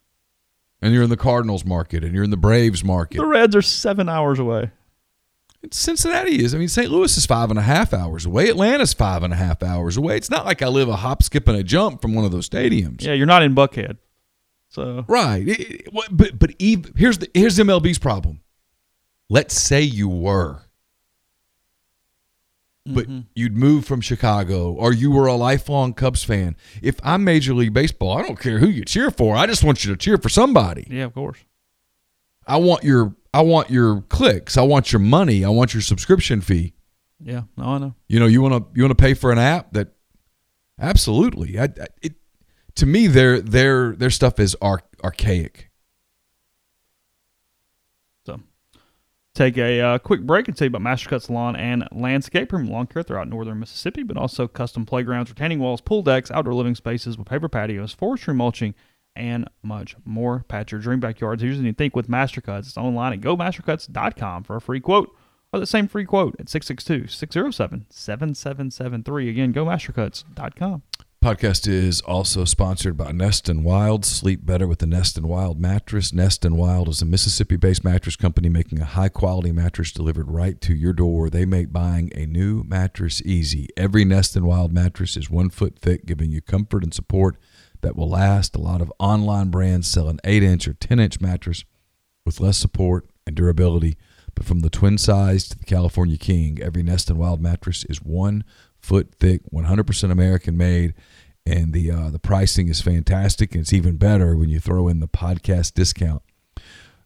[0.83, 3.17] and you're in the Cardinals market, and you're in the Braves market.
[3.19, 4.71] The Reds are seven hours away.
[5.73, 6.55] Cincinnati is.
[6.55, 6.91] I mean, St.
[6.91, 8.49] Louis is five and a half hours away.
[8.49, 10.17] Atlanta's five and a half hours away.
[10.17, 12.49] It's not like I live a hop, skip, and a jump from one of those
[12.49, 13.03] stadiums.
[13.03, 13.99] Yeah, you're not in Buckhead.
[14.69, 15.47] So Right.
[15.49, 18.41] It- it- but but even, here's the here's MLB's problem.
[19.29, 20.62] Let's say you were.
[22.89, 23.21] But mm-hmm.
[23.35, 26.55] you'd move from Chicago or you were a lifelong Cubs fan.
[26.83, 29.35] If I'm Major League Baseball, I don't care who you cheer for.
[29.35, 30.87] I just want you to cheer for somebody.
[30.89, 31.39] yeah, of course.
[32.47, 34.57] I want your I want your clicks.
[34.57, 35.44] I want your money.
[35.44, 36.72] I want your subscription fee.
[37.20, 37.94] Yeah, no, I know.
[38.09, 39.88] You know, you want to you want to pay for an app that
[40.80, 41.59] absolutely.
[41.59, 42.14] I, I- it
[42.76, 45.70] to me their their their stuff is arch, archaic.
[48.26, 48.40] So,
[49.34, 52.86] take a uh, quick break and tell you about Mastercuts Lawn and Landscape from lawn
[52.86, 57.16] care throughout northern Mississippi, but also custom playgrounds, retaining walls, pool decks, outdoor living spaces
[57.16, 58.74] with paver patios, forestry mulching,
[59.17, 60.45] and much more.
[60.49, 62.69] Patch your dream backyards Here's what you think with Mastercuts.
[62.69, 65.14] It's online at gomastercuts.com for a free quote
[65.53, 69.31] or the same free quote at 662 607 7773.
[69.31, 70.83] Again, gomastercuts.com.
[71.27, 74.05] Podcast is also sponsored by Nest and Wild.
[74.05, 76.12] Sleep better with the Nest and Wild mattress.
[76.12, 80.73] Nest and Wild is a Mississippi-based mattress company making a high-quality mattress delivered right to
[80.73, 81.29] your door.
[81.29, 83.69] They make buying a new mattress easy.
[83.77, 87.37] Every Nest and Wild mattress is one foot thick, giving you comfort and support
[87.83, 88.57] that will last.
[88.57, 91.64] A lot of online brands sell an 8-inch or 10-inch mattress
[92.24, 93.97] with less support and durability.
[94.35, 98.03] But from the twin size to the California King, every Nest and Wild mattress is
[98.03, 98.45] one
[98.79, 100.95] foot thick, 100% American made,
[101.47, 103.53] and the uh, the pricing is fantastic.
[103.53, 106.22] And it's even better when you throw in the podcast discount.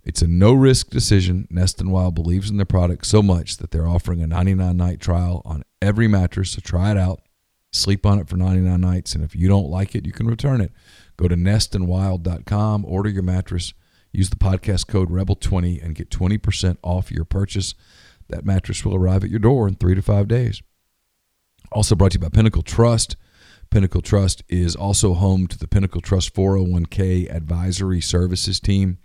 [0.02, 1.46] It's a no risk decision.
[1.50, 5.00] Nest and Wild believes in their product so much that they're offering a 99 night
[5.00, 6.52] trial on every mattress.
[6.52, 7.20] So try it out,
[7.72, 10.60] sleep on it for 99 nights, and if you don't like it, you can return
[10.60, 10.72] it.
[11.16, 13.74] Go to nestandwild.com, order your mattress,
[14.12, 17.74] use the podcast code Rebel20, and get 20% off your purchase.
[18.28, 20.62] That mattress will arrive at your door in three to five days.
[21.72, 23.16] Also brought to you by Pinnacle Trust.
[23.70, 28.98] Pinnacle Trust is also home to the Pinnacle Trust 401k advisory services team.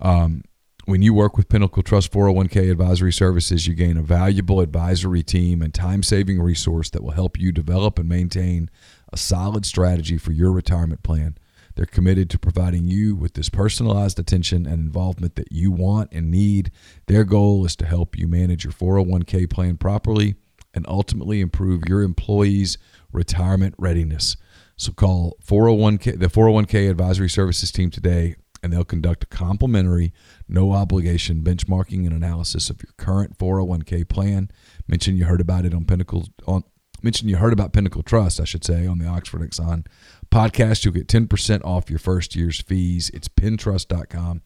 [0.00, 0.42] Um,
[0.90, 5.62] when you work with Pinnacle Trust 401k advisory services, you gain a valuable advisory team
[5.62, 8.68] and time saving resource that will help you develop and maintain
[9.12, 11.38] a solid strategy for your retirement plan.
[11.76, 16.28] They're committed to providing you with this personalized attention and involvement that you want and
[16.28, 16.72] need.
[17.06, 20.34] Their goal is to help you manage your 401k plan properly
[20.74, 22.78] and ultimately improve your employees'
[23.12, 24.36] retirement readiness.
[24.76, 30.12] So call 401k the 401k advisory services team today and they'll conduct a complimentary,
[30.48, 34.50] no obligation benchmarking and analysis of your current 401k plan.
[34.86, 36.64] Mention you heard about it on Pinnacle on
[37.02, 39.86] mention you heard about Pinnacle Trust, I should say, on the Oxford Exchange
[40.30, 40.84] podcast.
[40.84, 43.10] You'll get 10% off your first year's fees.
[43.10, 44.42] It's pinntrust.com,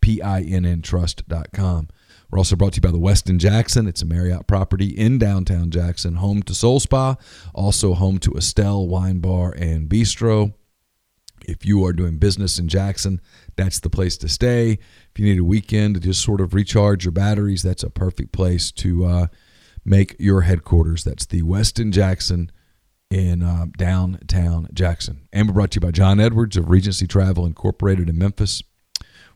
[0.00, 1.88] P I N N trust.com.
[2.30, 3.88] We're also brought to you by the Westin Jackson.
[3.88, 7.16] It's a Marriott property in downtown Jackson, home to Soul Spa,
[7.54, 10.54] also home to Estelle Wine Bar and Bistro.
[11.46, 13.20] If you are doing business in Jackson,
[13.56, 14.72] that's the place to stay.
[14.72, 18.32] If you need a weekend to just sort of recharge your batteries, that's a perfect
[18.32, 19.26] place to uh,
[19.84, 21.04] make your headquarters.
[21.04, 22.50] That's the Westin Jackson
[23.10, 25.28] in uh, downtown Jackson.
[25.32, 28.62] And we're brought to you by John Edwards of Regency Travel Incorporated in Memphis.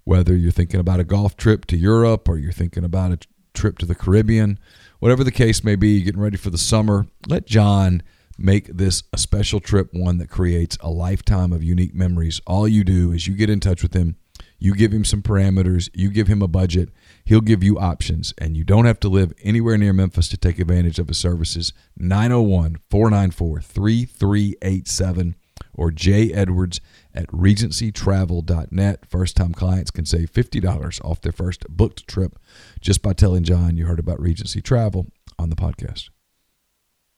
[0.05, 3.18] Whether you're thinking about a golf trip to Europe or you're thinking about a
[3.55, 4.59] trip to the Caribbean,
[4.98, 8.02] whatever the case may be, getting ready for the summer, let John
[8.39, 12.40] make this a special trip, one that creates a lifetime of unique memories.
[12.47, 14.16] All you do is you get in touch with him,
[14.59, 16.90] you give him some parameters, you give him a budget,
[17.24, 20.59] he'll give you options, and you don't have to live anywhere near Memphis to take
[20.59, 21.73] advantage of his services.
[21.97, 25.36] 901 494 3387
[25.74, 26.81] or J Edwards
[27.15, 29.06] at regencytravel.net.
[29.06, 32.39] First time clients can save $50 off their first booked trip
[32.81, 35.06] just by telling John you heard about Regency Travel
[35.39, 36.11] on the podcast.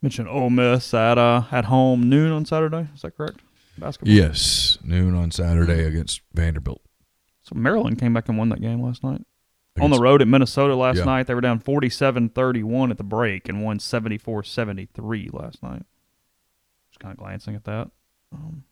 [0.07, 2.87] Mentioned Ole Miss at uh at home noon on Saturday.
[2.95, 3.41] Is that correct?
[3.77, 4.15] Basketball.
[4.15, 6.81] Yes, noon on Saturday against Vanderbilt.
[7.43, 9.23] So Maryland came back and won that game last night.
[9.81, 11.05] On the road at Minnesota last Yeah.
[11.07, 15.83] night, they were down 47-31 at the break and won 74-73 last night.
[16.91, 17.91] Just kind of glancing at that.
[18.33, 18.63] Um,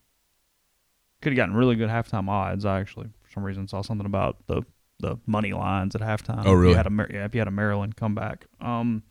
[1.20, 2.64] could have gotten really good halftime odds.
[2.64, 4.62] I actually, for some reason, saw something about the
[5.00, 6.44] the money lines at halftime.
[6.46, 6.70] Oh, If really?
[6.70, 8.46] you had a yeah, if you had a Maryland comeback.
[8.60, 9.02] Um,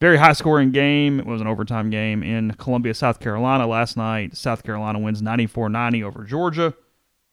[0.00, 1.18] Very high scoring game.
[1.20, 4.36] It was an overtime game in Columbia, South Carolina last night.
[4.36, 6.74] South Carolina wins 94 90 over Georgia.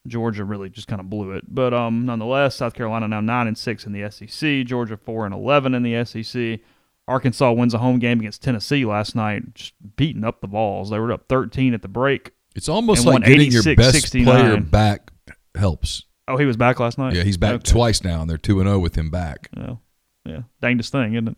[0.08, 1.44] Georgia really just kind of blew it.
[1.48, 4.66] But um, nonetheless, South Carolina now 9 and 6 in the SEC.
[4.66, 6.60] Georgia 4 and 11 in the SEC.
[7.08, 10.90] Arkansas wins a home game against Tennessee last night, just beating up the Vols.
[10.90, 12.32] They were up 13 at the break.
[12.56, 14.26] It's almost like getting your best 69.
[14.26, 15.12] player back
[15.56, 16.04] helps.
[16.30, 17.14] Oh, he was back last night?
[17.14, 17.72] Yeah, he's back Okay.
[17.72, 19.50] twice now, and they're two and zero with him back.
[19.58, 19.76] Yeah.
[20.24, 20.42] yeah.
[20.62, 21.38] Dangest thing, isn't it?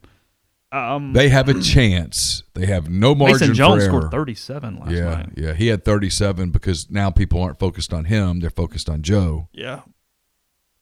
[0.71, 2.43] Um, They have a chance.
[2.53, 5.29] They have no margin Mason Jones scored 37 last yeah, night.
[5.37, 9.47] yeah, he had 37 because now people aren't focused on him; they're focused on Joe.
[9.53, 9.81] Yeah.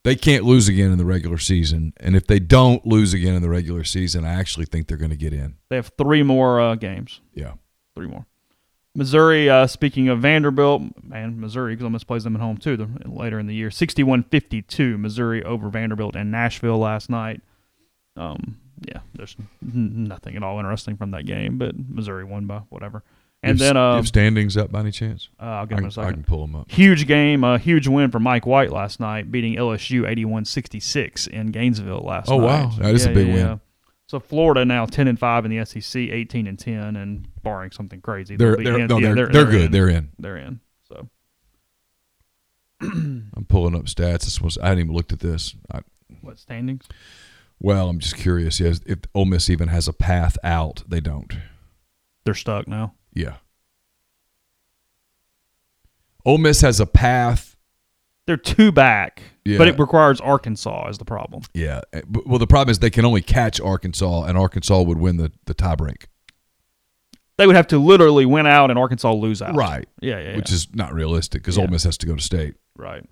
[0.03, 3.41] They can't lose again in the regular season, and if they don't lose again in
[3.41, 5.55] the regular season, I actually think they're going to get in.
[5.69, 7.21] They have three more uh, games.
[7.33, 7.53] Yeah,
[7.95, 8.25] Three more.
[8.95, 12.87] Missouri, uh, speaking of Vanderbilt, man, Missouri, because almost plays them at home too the,
[13.05, 13.71] later in the year.
[13.71, 17.41] 61 52, Missouri over Vanderbilt and Nashville last night.
[18.15, 23.03] Um, yeah, there's nothing at all interesting from that game, but Missouri won by whatever.
[23.45, 25.27] And have- then uh, have standings up by any chance?
[25.39, 26.13] uh, I'll I them a I second.
[26.13, 26.71] can pull them up.
[26.71, 31.99] Huge game, a huge win for Mike White last night, beating LSU 81-66 in Gainesville
[32.01, 32.43] last Oh, night.
[32.43, 32.71] Oh wow.
[32.79, 33.59] That is a big win.
[34.07, 37.99] So Florida now 10 and 5 in the SEC, 18 and 10 and barring something
[37.99, 38.35] crazy.
[38.35, 39.61] They're they'll be they're, in- no, yeah, they're, they're, good.
[39.65, 39.71] in.
[39.71, 40.09] They're in.
[40.19, 40.59] They're in.
[40.87, 41.09] So
[42.81, 44.23] I'm pulling up stats.
[44.25, 45.55] This was I hadn't even looked at this.
[45.71, 45.79] I,
[46.21, 46.85] what standings?
[47.59, 48.59] Well, I'm just curious.
[48.59, 51.31] Yes, if Ole Miss even has a path out, they don't.
[52.25, 52.93] They're stuck now.
[53.13, 53.35] Yeah.
[56.25, 57.57] Ole Miss has a path.
[58.25, 59.57] They're two back, Yeah.
[59.57, 61.43] but it requires Arkansas is the problem.
[61.53, 61.81] Yeah.
[61.91, 65.31] eh, Well, the problem is they can only catch Arkansas, and Arkansas would win the
[65.45, 66.05] the tiebreak.
[67.37, 69.55] They would have to literally win out and Arkansas lose out.
[69.55, 69.89] Right.
[70.01, 70.55] Yeah, yeah, Which yeah.
[70.55, 71.63] is not realistic because Yeah.
[71.63, 72.55] Ole Miss has to go to state.
[72.77, 73.03] right.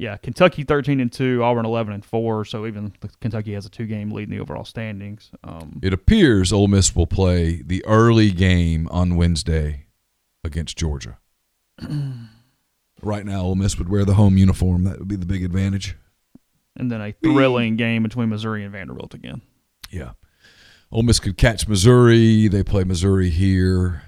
[0.00, 4.12] Yeah, Kentucky 13 and 2, Auburn 11 and 4, so even Kentucky has a two-game
[4.12, 5.32] lead in the overall standings.
[5.42, 9.86] Um, It appears Ole Miss will play the early game on Wednesday
[10.44, 11.18] against Georgia.
[13.02, 14.84] right now, Ole Miss would wear the home uniform.
[14.84, 15.96] That would be the big advantage.
[16.76, 19.42] and then a thrilling game between Missouri and Vanderbilt again.
[19.90, 20.12] Yeah.
[20.92, 22.46] Ole Miss could catch Missouri.
[22.46, 24.02] They play Missouri here.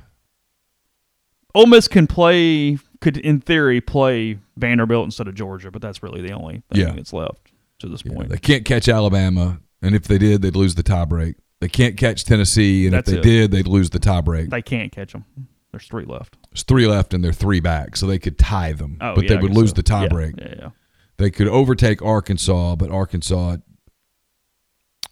[1.54, 6.20] Ole Miss can play, could in theory play Vanderbilt instead of Georgia, but that's really
[6.20, 6.92] the only thing Yeah.
[6.92, 7.50] that's left
[7.80, 8.28] to this Yeah, point.
[8.28, 11.34] they can't catch Alabama, and if they did, they'd lose the tiebreak.
[11.60, 13.22] They can't catch Tennessee, and That's if they it.
[13.22, 14.50] did, they'd lose the tiebreak.
[14.50, 15.24] They can't catch them.
[15.72, 16.36] There's three left.
[16.50, 19.30] There's three left, and they're three back, so they could tie them, Oh, but yeah,
[19.30, 19.74] they would lose so.
[19.74, 20.38] the tiebreak.
[20.40, 20.70] Yeah, yeah.
[21.16, 23.58] They could overtake Arkansas, but Arkansas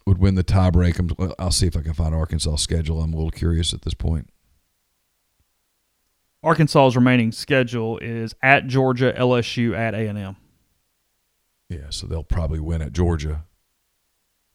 [0.07, 1.35] would win the tiebreak.
[1.39, 3.03] I'll see if I can find Arkansas' schedule.
[3.03, 4.31] I'm a little curious at this point.
[6.49, 10.37] Arkansas's remaining schedule is at Georgia, LSU, at A and M.
[11.69, 13.45] Yeah, so they'll probably win at Georgia.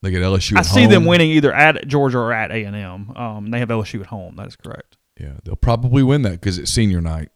[0.02, 0.57] They get LSU.
[0.57, 3.15] I see them winning either at Georgia or at A and M.
[3.15, 4.36] Um, they have LSU at home.
[4.36, 4.98] That is correct.
[5.20, 7.30] Yeah, they'll probably win that because it's senior night.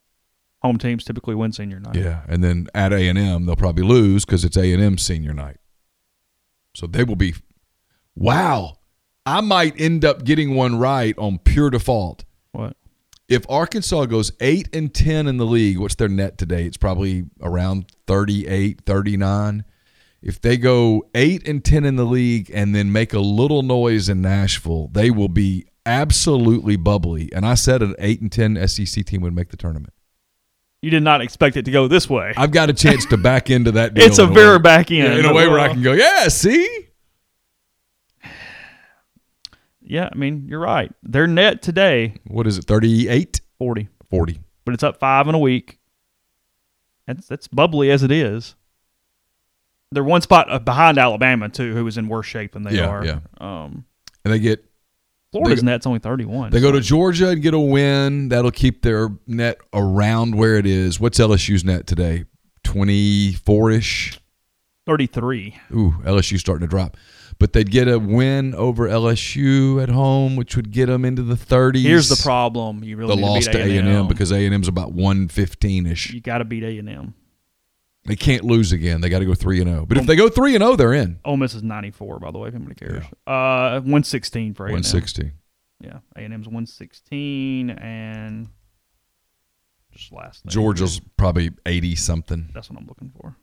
[0.64, 1.96] Home teams typically win senior night.
[1.96, 4.98] Yeah, and then at A and M they'll probably lose because it's A and M
[4.98, 5.58] senior night.
[6.76, 7.36] So they will be.
[8.16, 8.80] Wow,
[9.24, 12.26] I might end up getting one right on pure default.
[12.52, 12.76] What?
[13.30, 16.66] If Arkansas goes 8 and 10 in the league, what's their net today?
[16.66, 19.66] It's probably around 38, 39.
[20.22, 24.08] If they go 8 and 10 in the league and then make a little noise
[24.08, 27.30] in Nashville, they will be absolutely bubbly.
[27.34, 29.94] And I said an 8 and 10 SEC team would make the tournament.
[30.82, 32.34] You did not expect it to go this way.
[32.38, 34.06] I've got a chance to back into that deal.
[34.06, 35.14] it's a very way- back end.
[35.14, 36.87] Yeah, in a way where I can go, yeah, see?
[39.90, 40.92] Yeah, I mean you're right.
[41.04, 43.42] Their net today What is it, 38?
[43.58, 44.40] forty, 40.
[44.66, 45.80] but it's up five in a week.
[47.08, 48.56] That's that's bubbly as it is.
[49.94, 52.88] They're one spot uh, behind Alabama too, who is in worse shape than they Yeah,
[52.88, 53.06] are.
[53.06, 53.20] yeah.
[53.40, 53.86] Um,
[54.26, 54.66] And they get
[55.32, 56.52] Florida's They net's only thirty one.
[56.52, 58.28] They go to Georgia and get a win.
[58.30, 61.00] That'll keep their net around where it is.
[61.00, 62.26] What's LSU's net today?
[62.66, 64.20] 24 ish.
[64.86, 65.56] thirty three.
[65.74, 66.98] Ooh, LSU's starting to drop.
[67.40, 71.36] But they'd get a win over LSU at home, which would get them into the
[71.36, 71.84] 30s.
[71.84, 75.86] Here's the problem: you really The need loss to to A&M because A&M's about 115
[75.86, 76.12] ish.
[76.14, 77.14] you got to beat A and M.
[78.06, 79.02] They can't lose again.
[79.02, 79.86] They got to go 3 and 0.
[79.86, 81.20] But if they go 3 and 0, they're in.
[81.26, 83.04] Ole Miss is ninety four, by the way, if anybody cares.
[83.28, 84.92] Uh, one sixteen for A and M.
[84.92, 85.32] 160.
[85.82, 88.48] Yeah, A and M's one sixteen, and
[89.92, 90.50] just last thing.
[90.52, 92.50] Georgia's probably 80 something.
[92.54, 93.36] That's what I'm looking for.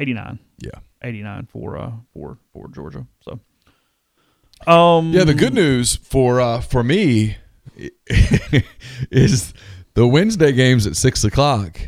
[0.00, 0.38] Eighty nine.
[0.58, 0.80] Yeah.
[1.02, 3.06] 89 for uh for for Georgia.
[3.22, 3.40] So
[4.70, 7.36] um Yeah, the good news for uh, for me
[9.10, 9.54] is
[9.94, 11.80] the Wednesday games at six o'clock,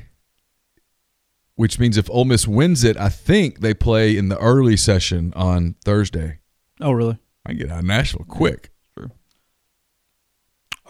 [1.56, 5.32] which means if Ole Miss wins it, I think they play in the early session
[5.36, 6.38] on Thursday.
[6.80, 7.18] Oh really?
[7.44, 8.71] I can get out of Nashville quick.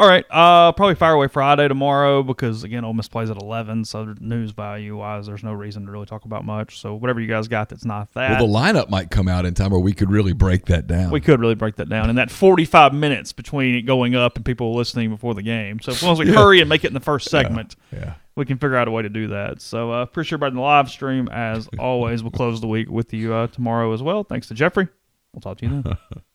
[0.03, 3.85] All right, uh, probably fire away Friday tomorrow because again, Ole Miss plays at eleven,
[3.85, 6.81] so news value wise, there's no reason to really talk about much.
[6.81, 9.55] So whatever you guys got that's not that, Well, the lineup might come out in
[9.55, 11.13] time where we could really break that down.
[11.13, 14.45] we could really break that down in that 45 minutes between it going up and
[14.45, 15.79] people listening before the game.
[15.79, 18.15] So as long as we hurry and make it in the first segment, yeah.
[18.35, 19.61] we can figure out a way to do that.
[19.61, 22.25] So uh, appreciate everybody in the live stream as always.
[22.25, 24.25] We'll close the week with you uh, tomorrow as well.
[24.25, 24.89] Thanks to Jeffrey.
[25.33, 25.97] We'll talk to you then.